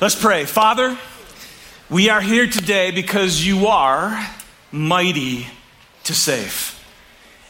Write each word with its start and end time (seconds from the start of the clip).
Let's 0.00 0.14
pray. 0.14 0.46
Father, 0.46 0.96
we 1.90 2.08
are 2.08 2.22
here 2.22 2.46
today 2.46 2.90
because 2.90 3.46
you 3.46 3.66
are 3.66 4.18
mighty 4.72 5.46
to 6.04 6.14
save. 6.14 6.82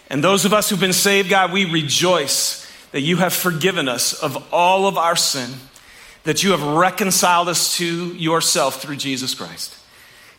And 0.08 0.24
those 0.24 0.44
of 0.44 0.52
us 0.52 0.68
who've 0.68 0.80
been 0.80 0.92
saved, 0.92 1.30
God, 1.30 1.52
we 1.52 1.64
rejoice 1.70 2.68
that 2.90 3.02
you 3.02 3.18
have 3.18 3.32
forgiven 3.32 3.88
us 3.88 4.14
of 4.14 4.52
all 4.52 4.88
of 4.88 4.98
our 4.98 5.14
sin, 5.14 5.48
that 6.24 6.42
you 6.42 6.50
have 6.50 6.62
reconciled 6.64 7.48
us 7.48 7.76
to 7.76 8.08
yourself 8.16 8.82
through 8.82 8.96
Jesus 8.96 9.32
Christ. 9.32 9.76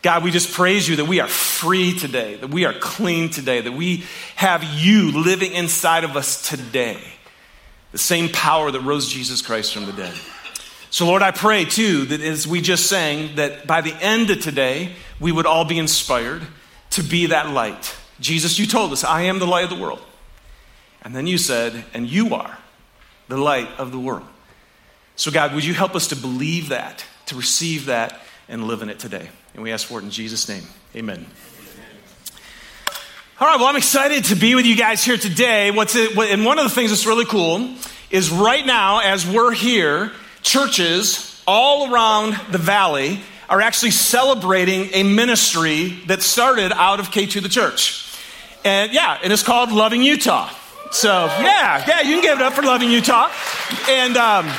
God, 0.01 0.21
we 0.21 0.31
just 0.31 0.51
praise 0.51 0.89
you 0.89 0.97
that 0.97 1.05
we 1.05 1.21
are 1.21 1.29
free 1.29 1.97
today, 1.97 2.35
that 2.35 2.49
we 2.49 2.65
are 2.65 2.77
clean 2.77 3.29
today, 3.29 3.61
that 3.61 3.71
we 3.71 4.03
have 4.35 4.65
you 4.65 5.13
living 5.13 5.53
inside 5.53 6.03
of 6.03 6.17
us 6.17 6.49
today. 6.49 7.01
The 7.93 7.97
same 7.97 8.27
power 8.27 8.69
that 8.69 8.81
rose 8.81 9.07
Jesus 9.07 9.41
Christ 9.41 9.73
from 9.73 9.85
the 9.85 9.93
dead. 9.93 10.13
So, 10.91 11.05
Lord, 11.05 11.21
I 11.21 11.31
pray 11.31 11.63
too 11.63 12.03
that 12.05 12.19
as 12.19 12.45
we 12.45 12.59
just 12.59 12.87
sang, 12.87 13.37
that 13.37 13.65
by 13.65 13.79
the 13.79 13.95
end 13.95 14.29
of 14.29 14.41
today, 14.41 14.91
we 15.21 15.31
would 15.31 15.45
all 15.45 15.63
be 15.63 15.79
inspired 15.79 16.41
to 16.91 17.01
be 17.01 17.27
that 17.27 17.49
light. 17.49 17.95
Jesus, 18.19 18.59
you 18.59 18.67
told 18.67 18.91
us, 18.91 19.05
I 19.05 19.21
am 19.21 19.39
the 19.39 19.47
light 19.47 19.63
of 19.63 19.69
the 19.69 19.81
world. 19.81 20.01
And 21.01 21.15
then 21.15 21.27
you 21.27 21.37
said, 21.37 21.85
and 21.93 22.09
you 22.09 22.35
are 22.35 22.57
the 23.29 23.37
light 23.37 23.69
of 23.77 23.93
the 23.93 23.99
world. 23.99 24.27
So, 25.15 25.31
God, 25.31 25.55
would 25.55 25.63
you 25.63 25.73
help 25.73 25.95
us 25.95 26.09
to 26.09 26.15
believe 26.17 26.69
that, 26.69 27.05
to 27.27 27.37
receive 27.37 27.85
that, 27.85 28.19
and 28.49 28.65
live 28.65 28.81
in 28.81 28.89
it 28.89 28.99
today? 28.99 29.29
And 29.53 29.63
we 29.63 29.71
ask 29.71 29.87
for 29.87 29.97
it 29.99 30.03
in 30.03 30.11
Jesus' 30.11 30.49
name. 30.49 30.63
Amen. 30.93 31.25
All 33.39 33.47
right, 33.47 33.57
well, 33.57 33.67
I'm 33.67 33.77
excited 33.77 34.25
to 34.25 34.35
be 34.35 34.55
with 34.55 34.65
you 34.65 34.75
guys 34.75 35.05
here 35.05 35.17
today. 35.17 35.71
What's 35.71 35.95
it, 35.95 36.17
and 36.17 36.43
one 36.43 36.59
of 36.59 36.65
the 36.65 36.69
things 36.69 36.91
that's 36.91 37.05
really 37.05 37.25
cool 37.25 37.75
is 38.09 38.29
right 38.29 38.65
now, 38.65 38.99
as 38.99 39.25
we're 39.25 39.53
here, 39.53 40.11
churches 40.41 41.41
all 41.47 41.93
around 41.93 42.39
the 42.51 42.57
valley 42.57 43.19
are 43.49 43.61
actually 43.61 43.91
celebrating 43.91 44.89
a 44.93 45.03
ministry 45.03 45.99
that 46.07 46.21
started 46.21 46.71
out 46.71 46.99
of 46.99 47.09
K2 47.11 47.41
the 47.41 47.49
church. 47.49 48.15
And 48.63 48.93
yeah, 48.93 49.19
and 49.23 49.33
it's 49.33 49.43
called 49.43 49.71
Loving 49.71 50.03
Utah. 50.03 50.49
So 50.91 51.25
yeah, 51.25 51.83
yeah, 51.87 52.01
you 52.01 52.15
can 52.15 52.21
give 52.21 52.39
it 52.39 52.43
up 52.43 52.53
for 52.53 52.61
Loving 52.61 52.89
Utah. 52.89 53.31
And 53.89 54.15
um, 54.17 54.49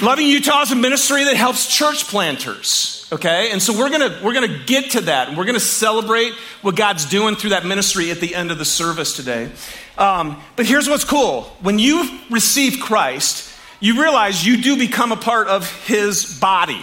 Loving 0.00 0.26
Utah 0.26 0.62
is 0.62 0.72
a 0.72 0.76
ministry 0.76 1.24
that 1.24 1.36
helps 1.36 1.66
church 1.66 2.06
planters 2.08 2.94
okay 3.14 3.52
and 3.52 3.62
so 3.62 3.78
we're 3.78 3.90
gonna 3.90 4.18
we're 4.22 4.32
gonna 4.32 4.58
get 4.66 4.92
to 4.92 5.00
that 5.02 5.28
and 5.28 5.36
we're 5.36 5.44
gonna 5.44 5.60
celebrate 5.60 6.32
what 6.62 6.74
god's 6.74 7.04
doing 7.04 7.36
through 7.36 7.50
that 7.50 7.64
ministry 7.64 8.10
at 8.10 8.18
the 8.18 8.34
end 8.34 8.50
of 8.50 8.58
the 8.58 8.64
service 8.64 9.14
today 9.14 9.50
um, 9.98 10.40
but 10.56 10.66
here's 10.66 10.88
what's 10.88 11.04
cool 11.04 11.42
when 11.60 11.78
you 11.78 12.18
receive 12.30 12.80
christ 12.80 13.53
you 13.84 14.00
realize 14.00 14.46
you 14.46 14.62
do 14.62 14.78
become 14.78 15.12
a 15.12 15.16
part 15.16 15.46
of 15.46 15.70
his 15.84 16.38
body 16.40 16.80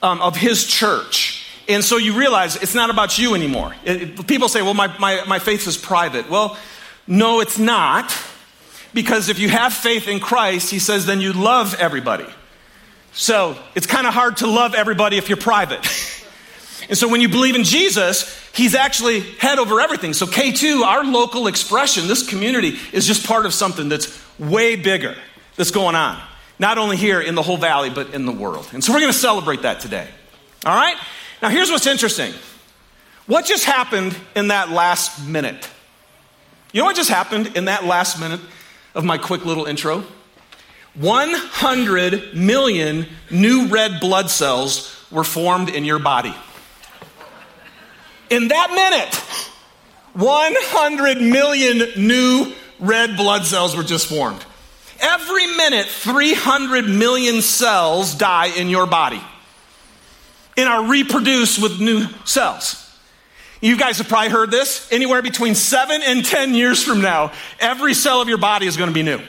um, 0.00 0.22
of 0.22 0.34
his 0.34 0.66
church. 0.66 1.44
And 1.68 1.84
so 1.84 1.98
you 1.98 2.14
realize 2.14 2.56
it's 2.56 2.74
not 2.74 2.88
about 2.88 3.18
you 3.18 3.34
anymore. 3.34 3.74
It, 3.84 4.02
it, 4.02 4.26
people 4.26 4.48
say 4.48 4.62
well 4.62 4.72
my, 4.72 4.96
my, 4.96 5.22
my 5.26 5.38
faith 5.38 5.66
is 5.66 5.76
private. 5.76 6.30
Well 6.30 6.56
no 7.06 7.40
it's 7.40 7.58
not. 7.58 8.16
Because 8.94 9.28
if 9.28 9.38
you 9.38 9.50
have 9.50 9.74
faith 9.74 10.08
in 10.08 10.20
christ 10.20 10.70
he 10.70 10.78
says 10.78 11.04
then 11.04 11.20
you 11.20 11.34
love 11.34 11.74
everybody. 11.74 12.26
So 13.12 13.54
it's 13.74 13.86
kind 13.86 14.06
of 14.06 14.14
hard 14.14 14.38
to 14.38 14.46
love 14.46 14.74
everybody 14.74 15.18
if 15.18 15.28
you're 15.28 15.36
private. 15.36 15.80
and 16.88 16.96
so 16.96 17.08
when 17.08 17.20
you 17.20 17.28
believe 17.28 17.56
in 17.56 17.64
Jesus, 17.64 18.34
he's 18.54 18.74
actually 18.74 19.20
head 19.20 19.58
over 19.58 19.82
everything. 19.82 20.14
So 20.14 20.24
K2, 20.24 20.80
our 20.82 21.04
local 21.04 21.46
expression, 21.46 22.08
this 22.08 22.26
community 22.26 22.78
is 22.90 23.06
just 23.06 23.26
part 23.26 23.44
of 23.44 23.52
something 23.52 23.90
that's 23.90 24.18
way 24.38 24.76
bigger 24.76 25.14
that's 25.56 25.70
going 25.70 25.94
on. 25.94 26.20
Not 26.58 26.78
only 26.78 26.96
here 26.96 27.20
in 27.20 27.34
the 27.34 27.42
whole 27.42 27.56
valley, 27.56 27.90
but 27.90 28.14
in 28.14 28.26
the 28.26 28.32
world. 28.32 28.68
And 28.72 28.82
so 28.82 28.92
we're 28.92 29.00
going 29.00 29.12
to 29.12 29.18
celebrate 29.18 29.62
that 29.62 29.80
today. 29.80 30.08
All 30.64 30.74
right? 30.74 30.96
Now 31.40 31.48
here's 31.48 31.70
what's 31.70 31.86
interesting. 31.86 32.32
What 33.26 33.44
just 33.44 33.64
happened 33.64 34.16
in 34.36 34.48
that 34.48 34.70
last 34.70 35.26
minute? 35.26 35.68
You 36.72 36.80
know 36.80 36.86
what 36.86 36.96
just 36.96 37.10
happened 37.10 37.56
in 37.56 37.66
that 37.66 37.84
last 37.84 38.18
minute 38.18 38.40
of 38.94 39.04
my 39.04 39.18
quick 39.18 39.44
little 39.44 39.64
intro? 39.64 40.04
100 40.94 42.34
million 42.36 43.06
new 43.30 43.66
red 43.68 44.00
blood 44.00 44.30
cells 44.30 45.06
were 45.10 45.24
formed 45.24 45.68
in 45.68 45.84
your 45.84 45.98
body. 45.98 46.34
In 48.30 48.48
that 48.48 48.70
minute, 48.70 49.14
100 50.14 51.20
million 51.20 51.88
new 51.96 52.52
red 52.78 53.16
blood 53.16 53.44
cells 53.44 53.76
were 53.76 53.82
just 53.82 54.06
formed. 54.06 54.44
Every 55.02 55.48
minute, 55.48 55.86
300 55.86 56.88
million 56.88 57.42
cells 57.42 58.14
die 58.14 58.46
in 58.56 58.68
your 58.68 58.86
body 58.86 59.20
and 60.56 60.68
are 60.68 60.86
reproduced 60.86 61.60
with 61.60 61.80
new 61.80 62.06
cells. 62.24 62.78
You 63.60 63.76
guys 63.76 63.98
have 63.98 64.08
probably 64.08 64.30
heard 64.30 64.50
this. 64.50 64.90
Anywhere 64.92 65.22
between 65.22 65.54
seven 65.54 66.02
and 66.02 66.24
10 66.24 66.54
years 66.54 66.82
from 66.82 67.00
now, 67.00 67.32
every 67.60 67.94
cell 67.94 68.20
of 68.20 68.28
your 68.28 68.38
body 68.38 68.66
is 68.66 68.76
going 68.76 68.90
to 68.90 68.94
be 68.94 69.02
new. 69.02 69.20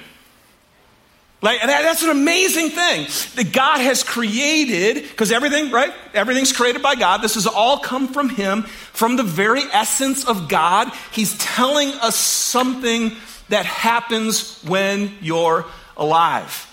Like, 1.41 1.59
that's 1.61 2.03
an 2.03 2.09
amazing 2.09 2.69
thing 2.69 3.07
that 3.35 3.51
God 3.51 3.79
has 3.79 4.01
created, 4.01 5.03
because 5.03 5.29
everything, 5.31 5.71
right? 5.71 5.93
Everything's 6.13 6.53
created 6.53 6.81
by 6.81 6.95
God. 6.95 7.21
This 7.21 7.33
has 7.33 7.47
all 7.47 7.79
come 7.79 8.07
from 8.07 8.29
Him, 8.29 8.63
from 8.63 9.17
the 9.17 9.23
very 9.23 9.63
essence 9.73 10.25
of 10.25 10.47
God. 10.47 10.89
He's 11.11 11.37
telling 11.39 11.89
us 11.95 12.15
something 12.15 13.11
that 13.53 13.65
happens 13.65 14.59
when 14.63 15.15
you're 15.21 15.65
alive. 15.95 16.67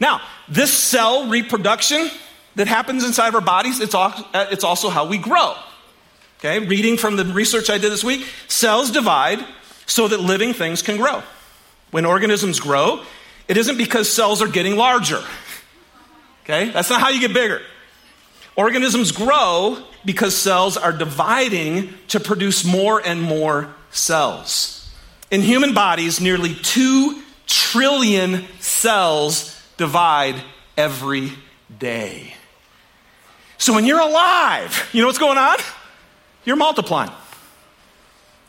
Now, 0.00 0.20
this 0.48 0.72
cell 0.72 1.28
reproduction 1.28 2.10
that 2.56 2.66
happens 2.66 3.04
inside 3.04 3.28
of 3.28 3.34
our 3.36 3.40
bodies, 3.40 3.78
it's, 3.80 3.94
uh, 3.94 4.22
it's 4.50 4.64
also 4.64 4.90
how 4.90 5.06
we 5.06 5.18
grow. 5.18 5.54
Okay, 6.38 6.58
reading 6.60 6.96
from 6.96 7.16
the 7.16 7.24
research 7.24 7.70
I 7.70 7.78
did 7.78 7.90
this 7.90 8.04
week, 8.04 8.26
cells 8.46 8.90
divide 8.90 9.44
so 9.86 10.08
that 10.08 10.20
living 10.20 10.52
things 10.52 10.82
can 10.82 10.96
grow. 10.96 11.22
When 11.90 12.04
organisms 12.04 12.60
grow, 12.60 13.02
it 13.48 13.56
isn't 13.56 13.78
because 13.78 14.10
cells 14.12 14.42
are 14.42 14.48
getting 14.48 14.76
larger. 14.76 15.22
Okay? 16.44 16.70
That's 16.70 16.90
not 16.90 17.00
how 17.00 17.10
you 17.10 17.20
get 17.20 17.32
bigger. 17.32 17.60
Organisms 18.56 19.12
grow 19.12 19.78
because 20.04 20.36
cells 20.36 20.76
are 20.76 20.92
dividing 20.92 21.94
to 22.08 22.20
produce 22.20 22.64
more 22.64 23.00
and 23.04 23.22
more 23.22 23.74
cells. 23.90 24.77
In 25.30 25.42
human 25.42 25.74
bodies, 25.74 26.20
nearly 26.20 26.54
2 26.54 27.22
trillion 27.46 28.44
cells 28.60 29.60
divide 29.76 30.36
every 30.76 31.32
day. 31.78 32.34
So 33.58 33.74
when 33.74 33.84
you're 33.84 34.00
alive, 34.00 34.88
you 34.92 35.02
know 35.02 35.08
what's 35.08 35.18
going 35.18 35.38
on? 35.38 35.58
You're 36.44 36.56
multiplying. 36.56 37.10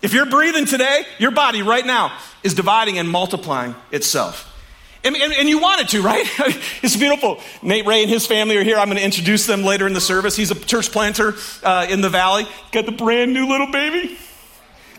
If 0.02 0.14
you're 0.14 0.28
breathing 0.28 0.66
today, 0.66 1.04
your 1.18 1.32
body 1.32 1.62
right 1.62 1.86
now 1.86 2.18
is 2.44 2.54
dividing 2.54 2.98
and 2.98 3.10
multiplying 3.10 3.76
itself. 3.92 4.46
And, 5.04 5.16
and, 5.16 5.34
and, 5.34 5.48
you 5.48 5.60
to, 5.60 6.02
right? 6.02 6.26
it's 6.84 6.98
beautiful. 6.98 7.40
Nate 7.62 7.86
Ray 7.86 8.02
and 8.02 8.10
his 8.10 8.28
family 8.28 8.58
are 8.58 8.64
here. 8.64 8.78
I'm 8.78 8.88
going 8.88 8.98
to 8.98 9.04
introduce 9.04 9.46
them 9.46 9.64
later 9.64 9.88
in 9.88 9.94
the 9.94 10.02
service. 10.02 10.36
He's 10.36 10.52
a 10.52 10.56
church 10.56 10.92
planter 10.92 11.36
uh, 11.64 11.88
in 11.90 12.02
the 12.02 12.10
valley. 12.10 12.48
Got 12.72 12.86
the 12.86 12.92
brand 12.92 13.34
new 13.34 13.48
little 13.48 13.72
baby. 13.72 14.18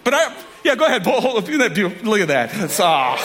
But 0.02 0.14
I, 0.14 0.34
yeah, 0.64 0.74
go 0.74 0.86
ahead. 0.86 1.02
Hold, 1.04 1.24
look 1.34 1.48
at 1.48 1.74
that. 1.74 2.04
Look 2.04 2.20
at 2.20 2.28
that. 2.28 2.52
That's 2.52 2.80
ah. 2.80 3.16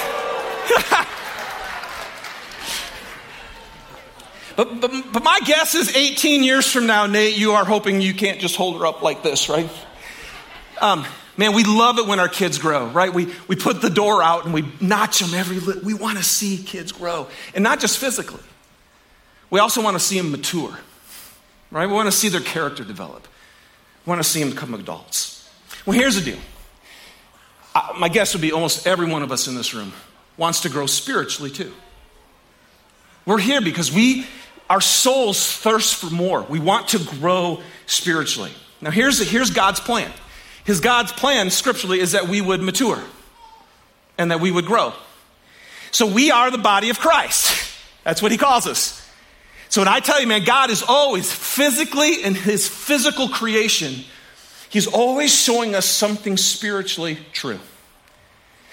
but, 4.55 4.81
but, 4.81 4.91
but 5.13 5.23
my 5.23 5.39
guess 5.45 5.75
is 5.75 5.95
18 5.95 6.43
years 6.43 6.71
from 6.71 6.87
now, 6.87 7.05
Nate, 7.05 7.37
you 7.37 7.51
are 7.51 7.65
hoping 7.65 8.01
you 8.01 8.13
can't 8.13 8.39
just 8.39 8.55
hold 8.55 8.79
her 8.79 8.85
up 8.85 9.01
like 9.01 9.23
this, 9.23 9.49
right? 9.49 9.69
Um, 10.81 11.05
Man, 11.37 11.53
we 11.53 11.65
love 11.65 11.99
it 11.99 12.07
when 12.07 12.19
our 12.19 12.29
kids 12.29 12.57
grow, 12.57 12.87
right? 12.87 13.13
We, 13.13 13.33
we 13.47 13.57
put 13.57 13.81
the 13.81 13.89
door 13.89 14.23
out 14.23 14.45
and 14.45 14.53
we 14.53 14.65
notch 14.79 15.19
them 15.19 15.33
every, 15.33 15.59
li- 15.59 15.81
we 15.83 15.93
want 15.93 16.17
to 16.17 16.23
see 16.23 16.63
kids 16.63 16.93
grow. 16.93 17.27
And 17.53 17.63
not 17.63 17.81
just 17.81 17.97
physically. 17.97 18.43
We 19.49 19.59
also 19.59 19.83
want 19.83 19.95
to 19.95 19.99
see 19.99 20.17
them 20.17 20.31
mature, 20.31 20.79
right? 21.71 21.87
We 21.87 21.93
want 21.93 22.07
to 22.07 22.17
see 22.17 22.29
their 22.29 22.41
character 22.41 22.83
develop. 22.83 23.27
We 24.05 24.09
want 24.11 24.23
to 24.23 24.27
see 24.27 24.39
them 24.39 24.51
become 24.51 24.73
adults. 24.73 25.49
Well, 25.85 25.97
here's 25.97 26.15
the 26.15 26.21
deal. 26.31 26.39
My 27.97 28.09
guess 28.09 28.33
would 28.33 28.41
be 28.41 28.51
almost 28.51 28.87
every 28.87 29.07
one 29.07 29.21
of 29.21 29.31
us 29.31 29.47
in 29.47 29.55
this 29.55 29.73
room 29.73 29.93
wants 30.37 30.61
to 30.61 30.69
grow 30.69 30.85
spiritually 30.85 31.51
too. 31.51 31.73
We're 33.25 33.39
here 33.39 33.61
because 33.61 33.91
we, 33.91 34.27
our 34.69 34.81
souls 34.81 35.51
thirst 35.51 35.95
for 35.95 36.09
more. 36.09 36.43
We 36.43 36.59
want 36.59 36.89
to 36.89 36.99
grow 36.99 37.61
spiritually. 37.85 38.51
Now, 38.81 38.91
here's, 38.91 39.19
here's 39.29 39.49
God's 39.49 39.79
plan. 39.79 40.11
His 40.63 40.79
God's 40.79 41.11
plan 41.11 41.49
scripturally 41.49 41.99
is 41.99 42.13
that 42.13 42.27
we 42.27 42.41
would 42.41 42.61
mature 42.61 43.01
and 44.17 44.31
that 44.31 44.39
we 44.39 44.51
would 44.51 44.65
grow. 44.65 44.93
So 45.91 46.05
we 46.05 46.31
are 46.31 46.51
the 46.51 46.57
body 46.57 46.89
of 46.89 46.99
Christ. 46.99 47.73
That's 48.03 48.21
what 48.21 48.31
he 48.31 48.37
calls 48.37 48.67
us. 48.67 49.01
So 49.69 49.81
when 49.81 49.87
I 49.87 49.99
tell 49.99 50.21
you, 50.21 50.27
man, 50.27 50.43
God 50.43 50.69
is 50.69 50.83
always 50.83 51.31
physically 51.31 52.23
in 52.23 52.35
his 52.35 52.67
physical 52.67 53.29
creation, 53.29 54.03
he's 54.75 54.87
always 54.87 55.33
showing 55.33 55.73
us 55.73 55.85
something 55.85 56.35
spiritually 56.35 57.17
true. 57.31 57.61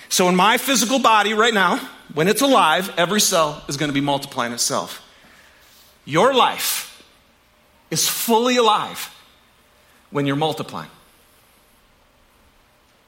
So 0.08 0.28
in 0.28 0.34
my 0.34 0.58
physical 0.58 0.98
body 0.98 1.32
right 1.32 1.54
now, 1.54 1.78
when 2.12 2.26
it's 2.26 2.42
alive, 2.42 2.92
every 2.96 3.20
cell 3.20 3.62
is 3.68 3.76
going 3.76 3.88
to 3.88 3.94
be 3.94 4.00
multiplying 4.00 4.52
itself. 4.52 5.00
Your 6.04 6.34
life 6.34 7.04
is 7.92 8.08
fully 8.08 8.56
alive 8.56 9.14
when 10.10 10.26
you're 10.26 10.34
multiplying. 10.34 10.90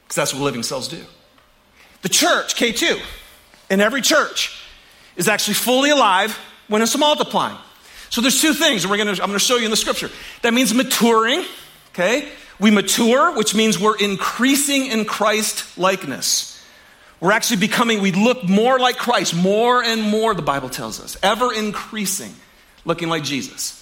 Because 0.05 0.15
that's 0.15 0.33
what 0.33 0.45
living 0.45 0.63
cells 0.63 0.87
do. 0.87 1.03
The 2.03 2.09
church, 2.09 2.55
K2, 2.55 3.01
in 3.71 3.81
every 3.81 4.03
church, 4.03 4.57
is 5.17 5.27
actually 5.27 5.55
fully 5.55 5.91
alive 5.91 6.39
when 6.69 6.81
it's 6.81 6.97
multiplying. 6.97 7.59
So 8.11 8.21
there's 8.21 8.41
two 8.41 8.53
things 8.53 8.87
we're 8.87 8.99
gonna, 8.99 9.11
I'm 9.11 9.17
going 9.17 9.33
to 9.33 9.41
show 9.41 9.57
you 9.57 9.65
in 9.65 9.73
the 9.73 9.77
scripture. 9.77 10.11
That 10.43 10.55
means 10.55 10.73
maturing, 10.73 11.45
okay? 11.89 12.29
We 12.59 12.71
mature, 12.71 13.37
which 13.37 13.55
means 13.55 13.79
we're 13.79 13.97
increasing 13.99 14.87
in 14.87 15.05
Christ 15.05 15.77
likeness. 15.77 16.51
We're 17.21 17.33
actually 17.33 17.59
becoming, 17.59 18.01
we 18.01 18.13
look 18.13 18.45
more 18.45 18.79
like 18.79 18.97
Christ, 18.99 19.35
more 19.35 19.83
and 19.83 20.03
more, 20.03 20.35
the 20.35 20.43
Bible 20.43 20.69
tells 20.69 21.01
us, 21.01 21.17
ever 21.23 21.53
increasing, 21.53 22.35
looking 22.85 23.09
like 23.09 23.23
Jesus. 23.23 23.81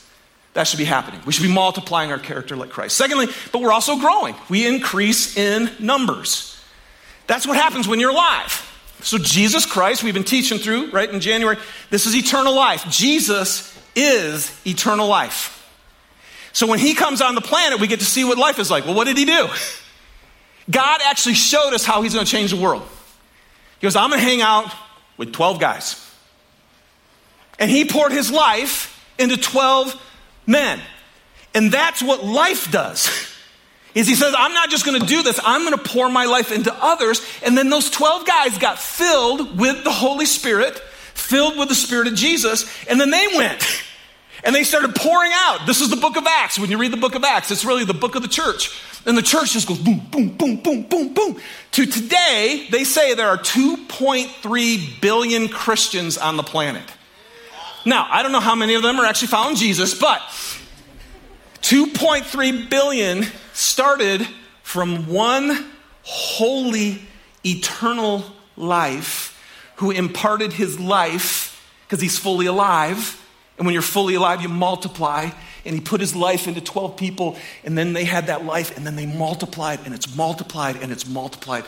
That 0.54 0.66
should 0.66 0.78
be 0.78 0.84
happening. 0.84 1.20
We 1.24 1.32
should 1.32 1.42
be 1.42 1.52
multiplying 1.52 2.12
our 2.12 2.18
character 2.18 2.56
like 2.56 2.70
Christ. 2.70 2.96
Secondly, 2.96 3.28
but 3.52 3.62
we're 3.62 3.72
also 3.72 3.98
growing. 3.98 4.34
We 4.48 4.66
increase 4.66 5.36
in 5.36 5.70
numbers. 5.78 6.60
That's 7.26 7.46
what 7.46 7.56
happens 7.56 7.88
when 7.88 8.00
you're 8.00 8.10
alive. 8.10 8.68
So, 9.00 9.18
Jesus 9.18 9.66
Christ, 9.66 10.04
we've 10.04 10.14
been 10.14 10.22
teaching 10.22 10.58
through, 10.58 10.90
right, 10.90 11.10
in 11.10 11.20
January, 11.20 11.56
this 11.90 12.06
is 12.06 12.14
eternal 12.14 12.54
life. 12.54 12.84
Jesus 12.88 13.76
is 13.96 14.54
eternal 14.66 15.08
life. 15.08 15.61
So, 16.52 16.66
when 16.66 16.78
he 16.78 16.94
comes 16.94 17.20
on 17.20 17.34
the 17.34 17.40
planet, 17.40 17.80
we 17.80 17.86
get 17.86 18.00
to 18.00 18.06
see 18.06 18.24
what 18.24 18.38
life 18.38 18.58
is 18.58 18.70
like. 18.70 18.84
Well, 18.84 18.94
what 18.94 19.06
did 19.06 19.16
he 19.16 19.24
do? 19.24 19.48
God 20.70 21.00
actually 21.04 21.34
showed 21.34 21.72
us 21.72 21.84
how 21.84 22.02
he's 22.02 22.14
going 22.14 22.26
to 22.26 22.30
change 22.30 22.50
the 22.50 22.60
world. 22.60 22.82
He 23.80 23.84
goes, 23.86 23.96
I'm 23.96 24.10
going 24.10 24.20
to 24.20 24.26
hang 24.26 24.42
out 24.42 24.72
with 25.16 25.32
12 25.32 25.58
guys. 25.58 25.98
And 27.58 27.70
he 27.70 27.84
poured 27.84 28.12
his 28.12 28.30
life 28.30 28.88
into 29.18 29.36
12 29.36 30.00
men. 30.46 30.80
And 31.54 31.70
that's 31.70 32.02
what 32.02 32.24
life 32.24 32.70
does. 32.70 33.10
Is 33.94 34.08
he 34.08 34.14
says, 34.14 34.34
I'm 34.36 34.54
not 34.54 34.70
just 34.70 34.86
going 34.86 35.00
to 35.00 35.06
do 35.06 35.22
this, 35.22 35.38
I'm 35.44 35.62
going 35.62 35.76
to 35.76 35.90
pour 35.90 36.08
my 36.08 36.24
life 36.24 36.50
into 36.50 36.74
others. 36.74 37.20
And 37.44 37.58
then 37.58 37.68
those 37.68 37.90
12 37.90 38.26
guys 38.26 38.56
got 38.56 38.78
filled 38.78 39.58
with 39.58 39.84
the 39.84 39.92
Holy 39.92 40.24
Spirit, 40.24 40.78
filled 41.14 41.58
with 41.58 41.68
the 41.68 41.74
Spirit 41.74 42.06
of 42.06 42.14
Jesus, 42.14 42.64
and 42.88 43.00
then 43.00 43.10
they 43.10 43.28
went. 43.36 43.62
And 44.44 44.54
they 44.54 44.64
started 44.64 44.94
pouring 44.96 45.30
out. 45.32 45.66
This 45.66 45.80
is 45.80 45.90
the 45.90 45.96
book 45.96 46.16
of 46.16 46.26
Acts. 46.26 46.58
When 46.58 46.70
you 46.70 46.78
read 46.78 46.92
the 46.92 46.96
book 46.96 47.14
of 47.14 47.22
Acts, 47.22 47.50
it's 47.50 47.64
really 47.64 47.84
the 47.84 47.94
book 47.94 48.16
of 48.16 48.22
the 48.22 48.28
church. 48.28 48.76
And 49.06 49.16
the 49.16 49.22
church 49.22 49.52
just 49.52 49.68
goes 49.68 49.78
boom, 49.78 50.00
boom, 50.10 50.30
boom, 50.30 50.56
boom, 50.56 50.82
boom, 50.82 51.14
boom. 51.14 51.40
To 51.72 51.86
today, 51.86 52.66
they 52.70 52.84
say 52.84 53.14
there 53.14 53.28
are 53.28 53.38
2.3 53.38 55.00
billion 55.00 55.48
Christians 55.48 56.18
on 56.18 56.36
the 56.36 56.42
planet. 56.42 56.82
Now, 57.84 58.06
I 58.10 58.22
don't 58.22 58.32
know 58.32 58.40
how 58.40 58.54
many 58.54 58.74
of 58.74 58.82
them 58.82 58.98
are 58.98 59.06
actually 59.06 59.28
following 59.28 59.56
Jesus, 59.56 59.98
but 59.98 60.20
2.3 61.62 62.68
billion 62.68 63.24
started 63.52 64.26
from 64.62 65.08
one 65.08 65.66
holy, 66.02 67.00
eternal 67.44 68.24
life 68.56 69.38
who 69.76 69.90
imparted 69.90 70.52
his 70.52 70.78
life 70.78 71.48
because 71.84 72.00
he's 72.00 72.18
fully 72.18 72.46
alive. 72.46 73.18
And 73.62 73.66
when 73.68 73.74
you're 73.74 73.82
fully 73.82 74.16
alive, 74.16 74.42
you 74.42 74.48
multiply. 74.48 75.30
And 75.64 75.74
he 75.76 75.80
put 75.80 76.00
his 76.00 76.16
life 76.16 76.48
into 76.48 76.60
12 76.60 76.96
people, 76.96 77.36
and 77.62 77.78
then 77.78 77.92
they 77.92 78.02
had 78.02 78.26
that 78.26 78.44
life, 78.44 78.76
and 78.76 78.84
then 78.84 78.96
they 78.96 79.06
multiplied, 79.06 79.78
and 79.84 79.94
it's 79.94 80.16
multiplied, 80.16 80.82
and 80.82 80.90
it's 80.90 81.06
multiplied 81.06 81.64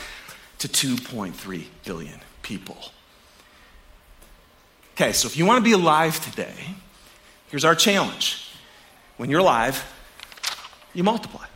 to 0.59 0.67
2.3 0.67 1.67
billion 1.85 2.19
people. 2.43 2.77
Okay, 4.95 5.13
so 5.13 5.29
if 5.29 5.37
you 5.37 5.47
want 5.47 5.59
to 5.59 5.63
be 5.63 5.71
alive 5.71 6.19
today, 6.33 6.75
here's 7.47 7.65
our 7.65 7.77
challenge. 7.77 8.51
When 9.17 9.31
you're 9.31 9.39
alive, 9.39 9.85
you 10.95 11.05
multiply. 11.05 11.47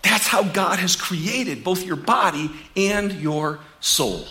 That's 0.00 0.26
how 0.26 0.42
God 0.42 0.78
has 0.78 0.96
created 0.96 1.62
both 1.62 1.84
your 1.84 1.96
body 1.96 2.50
and 2.74 3.12
your 3.12 3.58
soul. 3.80 4.24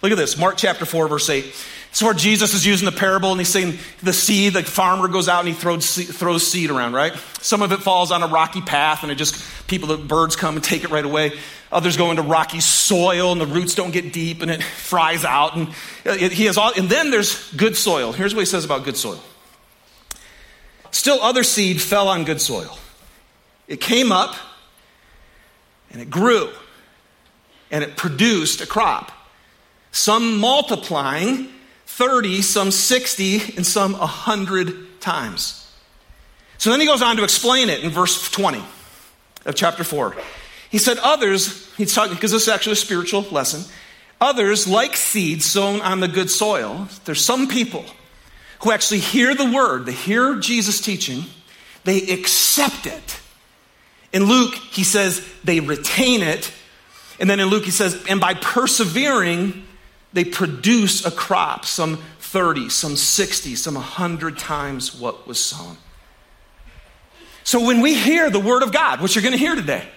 Look 0.00 0.12
at 0.12 0.18
this 0.18 0.38
Mark 0.38 0.56
chapter 0.56 0.84
4, 0.84 1.08
verse 1.08 1.28
8. 1.28 1.44
So 1.90 2.06
where 2.06 2.14
Jesus 2.14 2.54
is 2.54 2.66
using 2.66 2.86
the 2.86 2.96
parable 2.96 3.30
and 3.30 3.40
he's 3.40 3.48
saying 3.48 3.78
the 4.02 4.12
seed, 4.12 4.52
the 4.52 4.62
farmer 4.62 5.08
goes 5.08 5.28
out 5.28 5.40
and 5.40 5.48
he 5.48 5.54
throws, 5.54 5.94
throws 5.94 6.46
seed 6.46 6.70
around, 6.70 6.92
right? 6.92 7.14
Some 7.40 7.62
of 7.62 7.72
it 7.72 7.78
falls 7.78 8.12
on 8.12 8.22
a 8.22 8.26
rocky 8.26 8.60
path 8.60 9.02
and 9.02 9.10
it 9.10 9.16
just, 9.16 9.66
people, 9.66 9.88
the 9.88 9.96
birds 9.96 10.36
come 10.36 10.54
and 10.54 10.62
take 10.62 10.84
it 10.84 10.90
right 10.90 11.04
away. 11.04 11.32
Others 11.72 11.96
go 11.96 12.10
into 12.10 12.22
rocky 12.22 12.60
soil 12.60 13.32
and 13.32 13.40
the 13.40 13.46
roots 13.46 13.74
don't 13.74 13.90
get 13.90 14.12
deep 14.12 14.42
and 14.42 14.50
it 14.50 14.62
fries 14.62 15.24
out. 15.24 15.56
And 15.56 15.68
uh, 16.06 16.16
it, 16.18 16.32
he 16.32 16.44
has 16.44 16.56
all, 16.56 16.72
and 16.76 16.88
then 16.88 17.10
there's 17.10 17.52
good 17.54 17.76
soil. 17.76 18.12
Here's 18.12 18.34
what 18.34 18.40
he 18.40 18.46
says 18.46 18.64
about 18.64 18.84
good 18.84 18.96
soil. 18.96 19.20
Still 20.90 21.20
other 21.20 21.42
seed 21.42 21.80
fell 21.80 22.08
on 22.08 22.24
good 22.24 22.40
soil. 22.40 22.78
It 23.66 23.80
came 23.80 24.12
up 24.12 24.36
and 25.90 26.00
it 26.00 26.10
grew 26.10 26.50
and 27.70 27.82
it 27.82 27.96
produced 27.96 28.60
a 28.60 28.66
crop. 28.66 29.12
Some 29.90 30.38
multiplying 30.38 31.48
30, 31.98 32.42
some 32.42 32.70
60, 32.70 33.56
and 33.56 33.66
some 33.66 33.94
100 33.94 35.00
times. 35.00 35.68
So 36.56 36.70
then 36.70 36.78
he 36.78 36.86
goes 36.86 37.02
on 37.02 37.16
to 37.16 37.24
explain 37.24 37.70
it 37.70 37.82
in 37.82 37.90
verse 37.90 38.30
20 38.30 38.62
of 39.44 39.56
chapter 39.56 39.82
4. 39.82 40.14
He 40.70 40.78
said, 40.78 40.98
Others, 40.98 41.74
he's 41.74 41.92
talking, 41.92 42.14
because 42.14 42.30
this 42.30 42.42
is 42.42 42.48
actually 42.48 42.74
a 42.74 42.76
spiritual 42.76 43.22
lesson. 43.32 43.64
Others, 44.20 44.68
like 44.68 44.94
seeds 44.94 45.44
sown 45.44 45.80
on 45.80 45.98
the 45.98 46.06
good 46.06 46.30
soil, 46.30 46.86
there's 47.04 47.24
some 47.24 47.48
people 47.48 47.84
who 48.60 48.70
actually 48.70 49.00
hear 49.00 49.34
the 49.34 49.50
word, 49.50 49.84
they 49.84 49.92
hear 49.92 50.36
Jesus 50.36 50.80
teaching, 50.80 51.24
they 51.82 52.12
accept 52.12 52.86
it. 52.86 53.20
In 54.12 54.22
Luke, 54.22 54.54
he 54.54 54.84
says 54.84 55.26
they 55.42 55.58
retain 55.58 56.22
it. 56.22 56.52
And 57.18 57.28
then 57.28 57.40
in 57.40 57.48
Luke, 57.48 57.64
he 57.64 57.72
says, 57.72 58.04
and 58.08 58.20
by 58.20 58.34
persevering, 58.34 59.64
they 60.12 60.24
produce 60.24 61.04
a 61.04 61.10
crop, 61.10 61.64
some 61.64 61.98
30, 62.20 62.68
some 62.68 62.96
60, 62.96 63.54
some 63.56 63.74
100 63.74 64.38
times 64.38 64.94
what 64.94 65.26
was 65.26 65.38
sown. 65.38 65.76
So 67.44 67.64
when 67.64 67.80
we 67.80 67.94
hear 67.94 68.30
the 68.30 68.40
word 68.40 68.62
of 68.62 68.72
God, 68.72 69.00
which 69.00 69.14
you're 69.14 69.22
going 69.22 69.32
to 69.32 69.38
hear 69.38 69.54
today, 69.54 69.88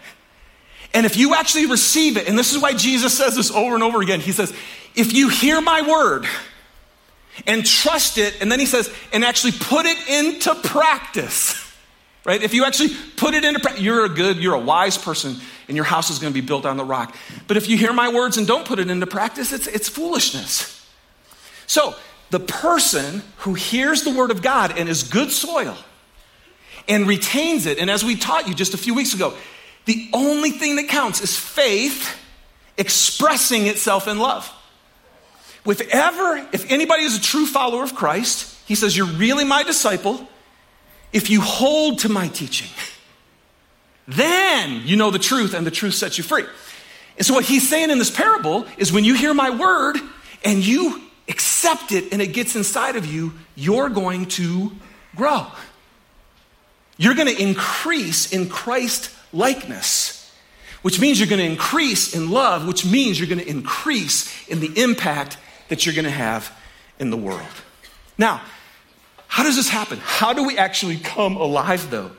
and 0.93 1.05
if 1.05 1.17
you 1.17 1.35
actually 1.35 1.65
receive 1.67 2.17
it, 2.17 2.27
and 2.27 2.37
this 2.37 2.53
is 2.53 2.61
why 2.61 2.73
Jesus 2.73 3.17
says 3.17 3.35
this 3.35 3.51
over 3.51 3.75
and 3.75 3.83
over 3.83 4.01
again, 4.01 4.19
he 4.19 4.31
says, 4.31 4.53
if 4.95 5.13
you 5.13 5.29
hear 5.29 5.61
my 5.61 5.81
word 5.81 6.25
and 7.47 7.65
trust 7.65 8.17
it, 8.17 8.41
and 8.41 8.51
then 8.51 8.59
he 8.59 8.65
says, 8.65 8.93
and 9.13 9.23
actually 9.23 9.53
put 9.53 9.85
it 9.85 9.97
into 10.09 10.53
practice, 10.55 11.60
right? 12.23 12.41
If 12.41 12.53
you 12.53 12.65
actually 12.65 12.89
put 13.17 13.33
it 13.33 13.43
into 13.43 13.59
practice, 13.59 13.81
you're 13.81 14.05
a 14.05 14.09
good, 14.09 14.37
you're 14.37 14.53
a 14.55 14.59
wise 14.59 14.97
person, 14.97 15.37
and 15.67 15.75
your 15.75 15.85
house 15.85 16.09
is 16.09 16.19
going 16.19 16.33
to 16.33 16.39
be 16.39 16.45
built 16.45 16.65
on 16.65 16.77
the 16.77 16.85
rock. 16.85 17.15
But 17.47 17.57
if 17.57 17.69
you 17.69 17.77
hear 17.77 17.93
my 17.93 18.13
words 18.13 18.37
and 18.37 18.45
don't 18.45 18.65
put 18.65 18.79
it 18.79 18.89
into 18.89 19.07
practice, 19.07 19.51
it's, 19.51 19.67
it's 19.67 19.89
foolishness. 19.89 20.77
So, 21.67 21.95
the 22.29 22.39
person 22.39 23.23
who 23.39 23.53
hears 23.55 24.03
the 24.03 24.11
word 24.11 24.31
of 24.31 24.41
God 24.41 24.77
and 24.77 24.87
is 24.87 25.03
good 25.03 25.31
soil 25.31 25.75
and 26.87 27.07
retains 27.07 27.65
it, 27.65 27.77
and 27.77 27.89
as 27.89 28.05
we 28.05 28.15
taught 28.15 28.47
you 28.47 28.53
just 28.53 28.73
a 28.73 28.77
few 28.77 28.93
weeks 28.93 29.13
ago, 29.13 29.33
the 29.85 30.09
only 30.13 30.51
thing 30.51 30.77
that 30.77 30.87
counts 30.87 31.21
is 31.21 31.35
faith 31.35 32.17
expressing 32.77 33.67
itself 33.67 34.07
in 34.07 34.17
love. 34.17 34.49
With 35.65 35.81
ever, 35.91 36.47
if 36.53 36.71
anybody 36.71 37.03
is 37.03 37.17
a 37.17 37.21
true 37.21 37.45
follower 37.45 37.83
of 37.83 37.95
Christ, 37.95 38.57
he 38.65 38.75
says, 38.75 38.95
You're 38.95 39.05
really 39.07 39.43
my 39.43 39.63
disciple 39.63 40.27
if 41.13 41.29
you 41.29 41.41
hold 41.41 41.99
to 41.99 42.09
my 42.09 42.27
teaching, 42.27 42.69
then 44.07 44.81
you 44.85 44.95
know 44.95 45.11
the 45.11 45.19
truth 45.19 45.53
and 45.53 45.65
the 45.65 45.71
truth 45.71 45.93
sets 45.93 46.17
you 46.17 46.23
free. 46.23 46.45
And 47.17 47.25
so, 47.25 47.33
what 47.33 47.45
he's 47.45 47.67
saying 47.67 47.89
in 47.89 47.99
this 47.99 48.11
parable 48.11 48.65
is 48.77 48.91
when 48.91 49.03
you 49.03 49.15
hear 49.15 49.33
my 49.33 49.49
word 49.49 49.97
and 50.43 50.65
you 50.65 51.01
accept 51.27 51.91
it 51.91 52.11
and 52.11 52.21
it 52.21 52.27
gets 52.27 52.55
inside 52.55 52.95
of 52.95 53.05
you, 53.05 53.33
you're 53.55 53.89
going 53.89 54.25
to 54.27 54.71
grow. 55.15 55.47
You're 56.97 57.15
going 57.15 57.33
to 57.33 57.41
increase 57.41 58.31
in 58.31 58.49
Christ 58.49 59.11
likeness, 59.33 60.31
which 60.81 60.99
means 60.99 61.19
you're 61.19 61.29
going 61.29 61.39
to 61.39 61.45
increase 61.45 62.15
in 62.15 62.31
love, 62.31 62.67
which 62.67 62.85
means 62.85 63.19
you're 63.19 63.29
going 63.29 63.39
to 63.39 63.49
increase 63.49 64.47
in 64.47 64.59
the 64.59 64.81
impact 64.81 65.37
that 65.69 65.85
you're 65.85 65.95
going 65.95 66.05
to 66.05 66.11
have 66.11 66.55
in 66.99 67.09
the 67.09 67.17
world. 67.17 67.41
Now, 68.17 68.41
how 69.31 69.43
does 69.43 69.55
this 69.55 69.69
happen? 69.69 69.97
How 70.03 70.33
do 70.33 70.43
we 70.43 70.57
actually 70.57 70.97
come 70.97 71.37
alive, 71.37 71.89
though? 71.89 72.11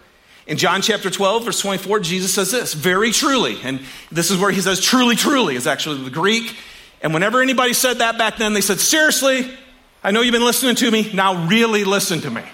In 0.47 0.57
John 0.57 0.81
chapter 0.81 1.11
12, 1.11 1.45
verse 1.45 1.61
24, 1.61 2.01
Jesus 2.01 2.33
says 2.33 2.51
this 2.51 2.73
very 2.73 3.11
truly, 3.11 3.59
and 3.63 3.81
this 4.11 4.31
is 4.31 4.39
where 4.39 4.51
he 4.51 4.63
says 4.63 4.81
truly, 4.81 5.15
truly 5.15 5.55
is 5.55 5.67
actually 5.67 6.03
the 6.05 6.11
Greek. 6.11 6.57
And 7.03 7.13
whenever 7.13 7.43
anybody 7.43 7.75
said 7.75 7.99
that 7.99 8.17
back 8.17 8.39
then, 8.39 8.55
they 8.55 8.63
said, 8.63 8.81
seriously, 8.81 9.47
I 10.03 10.11
know 10.11 10.23
you've 10.23 10.33
been 10.33 10.43
listening 10.43 10.75
to 10.77 10.91
me, 10.91 11.13
now 11.13 11.47
really 11.49 11.85
listen 11.85 12.23
to 12.23 12.31
me. 12.31 12.45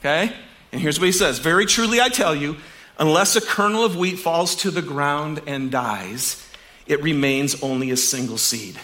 Okay? 0.00 0.34
And 0.70 0.82
here's 0.82 1.00
what 1.00 1.06
he 1.06 1.12
says 1.12 1.38
Very 1.38 1.64
truly, 1.64 1.98
I 1.98 2.10
tell 2.10 2.34
you, 2.34 2.58
unless 2.98 3.36
a 3.36 3.40
kernel 3.40 3.86
of 3.86 3.96
wheat 3.96 4.18
falls 4.18 4.54
to 4.56 4.70
the 4.70 4.82
ground 4.82 5.40
and 5.46 5.70
dies, 5.70 6.46
it 6.86 7.02
remains 7.02 7.62
only 7.62 7.90
a 7.90 7.96
single 7.96 8.36
seed. 8.36 8.78